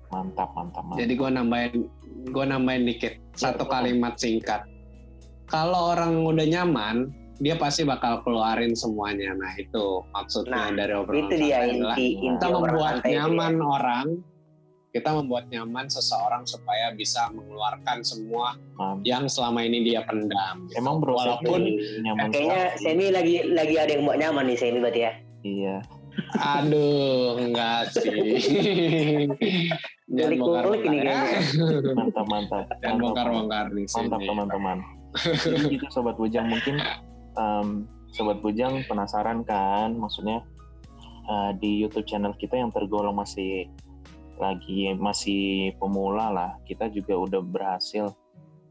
Mantap, 0.09 0.55
mantap, 0.57 0.81
mantap. 0.87 0.97
Jadi 1.03 1.13
gue 1.13 1.29
nambahin, 1.29 1.75
gue 2.31 2.45
nambahin 2.47 2.83
dikit 2.87 3.13
satu 3.37 3.67
kalimat 3.67 4.17
singkat. 4.17 4.65
Kalau 5.51 5.93
orang 5.93 6.23
udah 6.25 6.45
nyaman, 6.47 7.13
dia 7.39 7.55
pasti 7.55 7.85
bakal 7.87 8.21
keluarin 8.25 8.73
semuanya. 8.73 9.37
Nah 9.37 9.51
itu 9.55 10.01
maksudnya 10.11 10.69
Nah, 10.69 10.69
dari 10.75 10.93
obrolan 10.93 11.19
itu 11.29 11.35
dia 11.39 11.57
adalah 11.65 11.95
inti 11.95 12.07
kita 12.09 12.25
inti 12.25 12.27
kita 12.27 12.47
membuat 12.51 12.95
ya. 13.01 13.09
nyaman 13.15 13.53
orang, 13.61 14.07
kita 14.89 15.13
membuat 15.13 15.45
nyaman 15.53 15.85
seseorang 15.85 16.49
supaya 16.49 16.89
bisa 16.97 17.29
mengeluarkan 17.29 18.01
semua 18.01 18.57
Mam. 18.73 19.05
yang 19.05 19.29
selama 19.29 19.61
ini 19.61 19.85
dia 19.85 20.01
pendam. 20.01 20.65
Emang 20.73 20.97
bro 20.97 21.13
Walaupun 21.13 21.61
nyaman 22.01 22.33
Kayaknya. 22.33 22.63
Semi 22.81 23.13
lagi 23.13 23.35
lagi 23.53 23.75
ada 23.77 23.91
yang 23.93 24.03
buat 24.09 24.17
nyaman 24.17 24.43
nih 24.49 24.57
Semi 24.57 24.77
berarti 24.81 25.01
ya. 25.05 25.13
Iya. 25.45 25.75
Aduh, 26.41 27.37
enggak 27.37 27.95
sih. 27.95 28.11
Jangan 30.09 30.41
Kulik-kulik 30.41 30.81
ini 30.89 30.97
ya. 31.05 31.21
Mantap 31.93 32.25
mantap. 32.25 32.65
Jangan 32.81 32.97
Mantap, 32.97 33.01
bongkar-bongkar 33.05 33.65
di 33.69 33.83
sini. 33.85 33.97
Mantap 34.09 34.21
teman-teman. 34.25 34.77
Jadi 35.37 35.65
gitu 35.77 35.85
sobat 35.93 36.15
bujang 36.17 36.49
mungkin 36.49 36.81
em, 37.37 37.67
sobat 38.13 38.41
bujang 38.41 38.81
penasaran 38.89 39.45
kan 39.45 39.93
maksudnya 39.97 40.41
eh, 41.29 41.51
di 41.61 41.81
YouTube 41.81 42.09
channel 42.09 42.33
kita 42.37 42.57
yang 42.57 42.73
tergolong 42.73 43.13
masih 43.13 43.69
lagi 44.39 44.95
masih 44.95 45.75
pemula 45.77 46.31
lah. 46.31 46.51
Kita 46.63 46.87
juga 46.89 47.19
udah 47.19 47.41
berhasil 47.43 48.09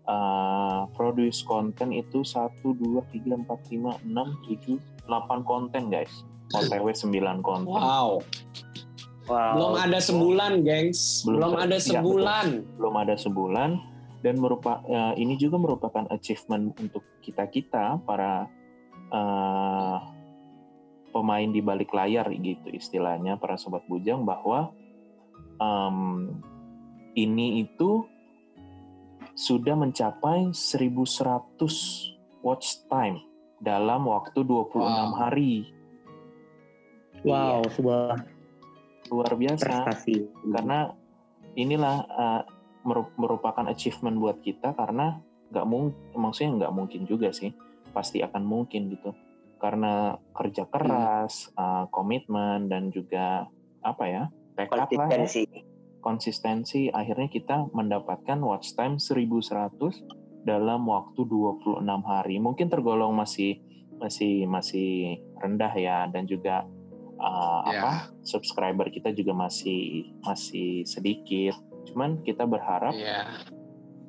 eh, 0.09 0.81
produce 0.97 1.45
konten 1.45 1.93
itu 1.93 2.25
1 2.25 2.49
2 2.65 3.05
3 3.13 3.45
4 3.45 3.45
5 3.47 4.09
6 4.09 4.81
7 5.05 5.07
8 5.07 5.45
konten 5.45 5.83
guys. 5.93 6.25
OTW 6.49 6.89
9 6.97 7.45
konten. 7.45 7.69
Wow, 7.69 8.25
Wow. 9.29 9.53
belum 9.61 9.75
ada 9.77 10.01
sebulan, 10.01 10.53
gengs. 10.65 11.21
Belum 11.29 11.53
Belum, 11.53 11.61
ada 11.61 11.77
iya, 11.77 11.85
sebulan. 11.85 12.47
belum 12.81 12.95
ada 12.97 13.15
sebulan. 13.21 13.71
Dan 14.19 14.35
merupa 14.41 14.81
eh, 14.89 15.15
ini 15.21 15.37
juga 15.37 15.61
merupakan 15.61 16.09
achievement 16.09 16.73
untuk 16.81 17.05
kita 17.21 17.45
kita 17.47 18.01
para 18.03 18.49
eh, 19.13 19.97
pemain 21.09 21.49
di 21.49 21.61
balik 21.61 21.93
layar 21.93 22.29
gitu 22.33 22.69
istilahnya 22.69 23.37
para 23.37 23.57
sobat 23.57 23.85
bujang 23.89 24.25
bahwa 24.25 24.73
em, 25.59 25.99
ini 27.15 27.63
itu 27.63 28.07
sudah 29.35 29.75
mencapai 29.75 30.51
1100 30.51 32.43
watch 32.43 32.83
time 32.87 33.23
dalam 33.59 34.07
waktu 34.07 34.43
26 34.43 34.79
Wow. 34.79 35.11
hari. 35.15 35.55
Wow, 37.27 37.67
sebuah 37.67 38.15
luar 39.11 39.33
biasa. 39.35 39.63
prestasi. 39.67 40.27
karena 40.53 40.95
inilah 41.59 41.97
uh, 42.07 42.43
meru- 42.87 43.15
merupakan 43.19 43.67
achievement 43.67 44.15
buat 44.19 44.39
kita 44.39 44.77
karena 44.79 45.19
nggak 45.51 45.67
mungkin 45.67 45.99
maksudnya 46.15 46.51
nggak 46.63 46.75
mungkin 46.75 47.03
juga 47.07 47.35
sih. 47.35 47.51
Pasti 47.91 48.23
akan 48.23 48.47
mungkin 48.47 48.93
gitu. 48.95 49.11
Karena 49.59 50.15
kerja 50.31 50.71
keras 50.71 51.51
uh, 51.59 51.91
komitmen 51.91 52.71
dan 52.71 52.95
juga 52.95 53.51
apa 53.83 54.05
ya 54.07 54.25
tekad 54.59 54.91
lah 54.91 55.07
ya, 55.07 55.23
konsistensi. 55.23 55.43
konsistensi 56.03 56.81
akhirnya 56.91 57.31
kita 57.31 57.71
mendapatkan 57.71 58.39
watch 58.43 58.75
time 58.75 58.99
1100 58.99 59.79
dalam 60.43 60.87
waktu 60.91 61.21
26 61.23 61.85
hari 62.03 62.43
mungkin 62.43 62.67
tergolong 62.67 63.15
masih 63.15 63.63
masih 63.99 64.47
masih 64.47 65.19
rendah 65.39 65.71
ya 65.75 66.07
dan 66.11 66.27
juga 66.27 66.67
uh, 67.19 67.61
Ya. 67.67 67.83
apa 67.83 67.93
subscriber 68.23 68.87
kita 68.89 69.11
juga 69.11 69.35
masih 69.35 70.07
masih 70.23 70.87
sedikit. 70.87 71.59
Cuman 71.91 72.23
kita 72.23 72.47
berharap 72.47 72.95
Iya. 72.95 73.43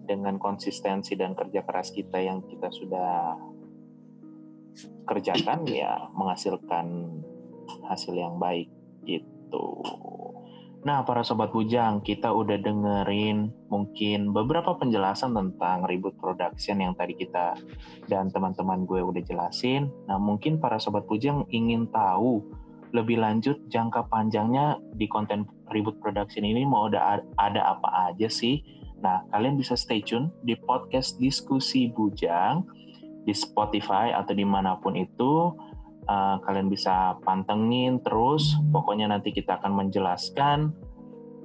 dengan 0.06 0.38
konsistensi 0.38 1.18
dan 1.18 1.34
kerja 1.34 1.66
keras 1.66 1.90
kita 1.90 2.18
yang 2.22 2.46
kita 2.46 2.70
sudah 2.70 3.38
kerjakan 5.10 5.66
ya 5.82 6.10
menghasilkan 6.14 6.86
hasil 7.90 8.14
yang 8.14 8.38
baik 8.38 8.70
gitu. 9.06 9.66
Nah, 10.80 11.04
para 11.04 11.28
sobat 11.28 11.52
bujang, 11.52 12.00
kita 12.00 12.32
udah 12.32 12.56
dengerin 12.56 13.52
mungkin 13.68 14.32
beberapa 14.32 14.80
penjelasan 14.80 15.36
tentang 15.36 15.84
ribut 15.84 16.16
production 16.16 16.80
yang 16.80 16.96
tadi 16.96 17.20
kita 17.20 17.60
dan 18.08 18.32
teman-teman 18.32 18.88
gue 18.88 19.04
udah 19.04 19.20
jelasin. 19.20 19.92
Nah, 20.08 20.16
mungkin 20.16 20.56
para 20.56 20.80
sobat 20.80 21.04
bujang 21.04 21.44
ingin 21.52 21.92
tahu 21.92 22.48
lebih 22.96 23.20
lanjut 23.20 23.60
jangka 23.68 24.08
panjangnya 24.08 24.80
di 24.96 25.06
konten 25.06 25.46
ribut 25.70 26.00
production 26.02 26.48
ini 26.48 26.66
mau 26.66 26.88
ada 26.88 27.22
ada 27.36 27.76
apa 27.76 28.10
aja 28.10 28.32
sih? 28.32 28.64
Nah, 29.04 29.24
kalian 29.36 29.60
bisa 29.60 29.76
stay 29.76 30.00
tune 30.00 30.32
di 30.48 30.56
podcast 30.56 31.20
diskusi 31.20 31.92
bujang 31.92 32.64
di 33.28 33.36
Spotify 33.36 34.16
atau 34.16 34.32
di 34.32 34.48
mana 34.48 34.80
pun 34.80 34.96
itu. 34.96 35.54
Uh, 36.10 36.42
kalian 36.42 36.74
bisa 36.74 37.22
pantengin 37.22 38.02
terus. 38.02 38.58
Pokoknya 38.74 39.14
nanti 39.14 39.30
kita 39.30 39.62
akan 39.62 39.78
menjelaskan 39.78 40.74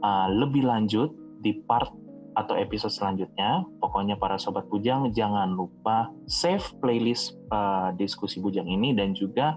uh, 0.00 0.28
lebih 0.32 0.64
lanjut 0.64 1.12
di 1.44 1.60
part 1.68 1.92
atau 2.40 2.56
episode 2.56 2.96
selanjutnya. 2.96 3.60
Pokoknya 3.84 4.16
para 4.16 4.40
sobat 4.40 4.64
bujang 4.72 5.12
jangan 5.12 5.52
lupa 5.52 6.08
save 6.24 6.64
playlist 6.80 7.36
uh, 7.52 7.92
diskusi 8.00 8.40
bujang 8.40 8.64
ini 8.64 8.96
dan 8.96 9.12
juga 9.12 9.52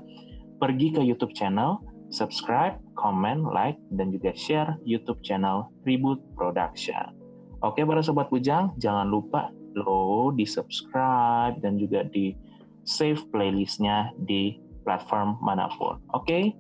pergi 0.60 0.92
ke 0.92 1.00
YouTube 1.00 1.32
channel, 1.32 1.80
subscribe, 2.12 2.76
comment, 3.00 3.48
like, 3.48 3.80
dan 3.96 4.12
juga 4.12 4.36
share 4.36 4.76
YouTube 4.84 5.24
channel 5.24 5.72
Reboot 5.88 6.20
Production. 6.36 7.16
Oke 7.64 7.88
para 7.88 8.04
sobat 8.04 8.28
bujang, 8.28 8.76
jangan 8.78 9.08
lupa 9.08 9.56
lo 9.72 10.36
di 10.36 10.44
subscribe 10.44 11.58
dan 11.64 11.80
juga 11.80 12.04
di 12.12 12.36
save 12.84 13.24
playlistnya 13.32 14.12
di 14.20 14.67
platform 14.88 15.36
mana 15.44 15.68
pun. 15.76 16.00
Oke, 16.16 16.56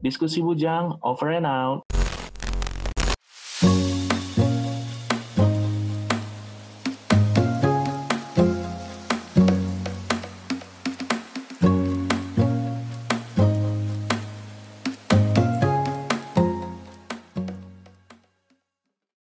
diskusi 0.00 0.38
bujang 0.38 0.94
over 1.02 1.34
and 1.34 1.42
out. 1.42 1.83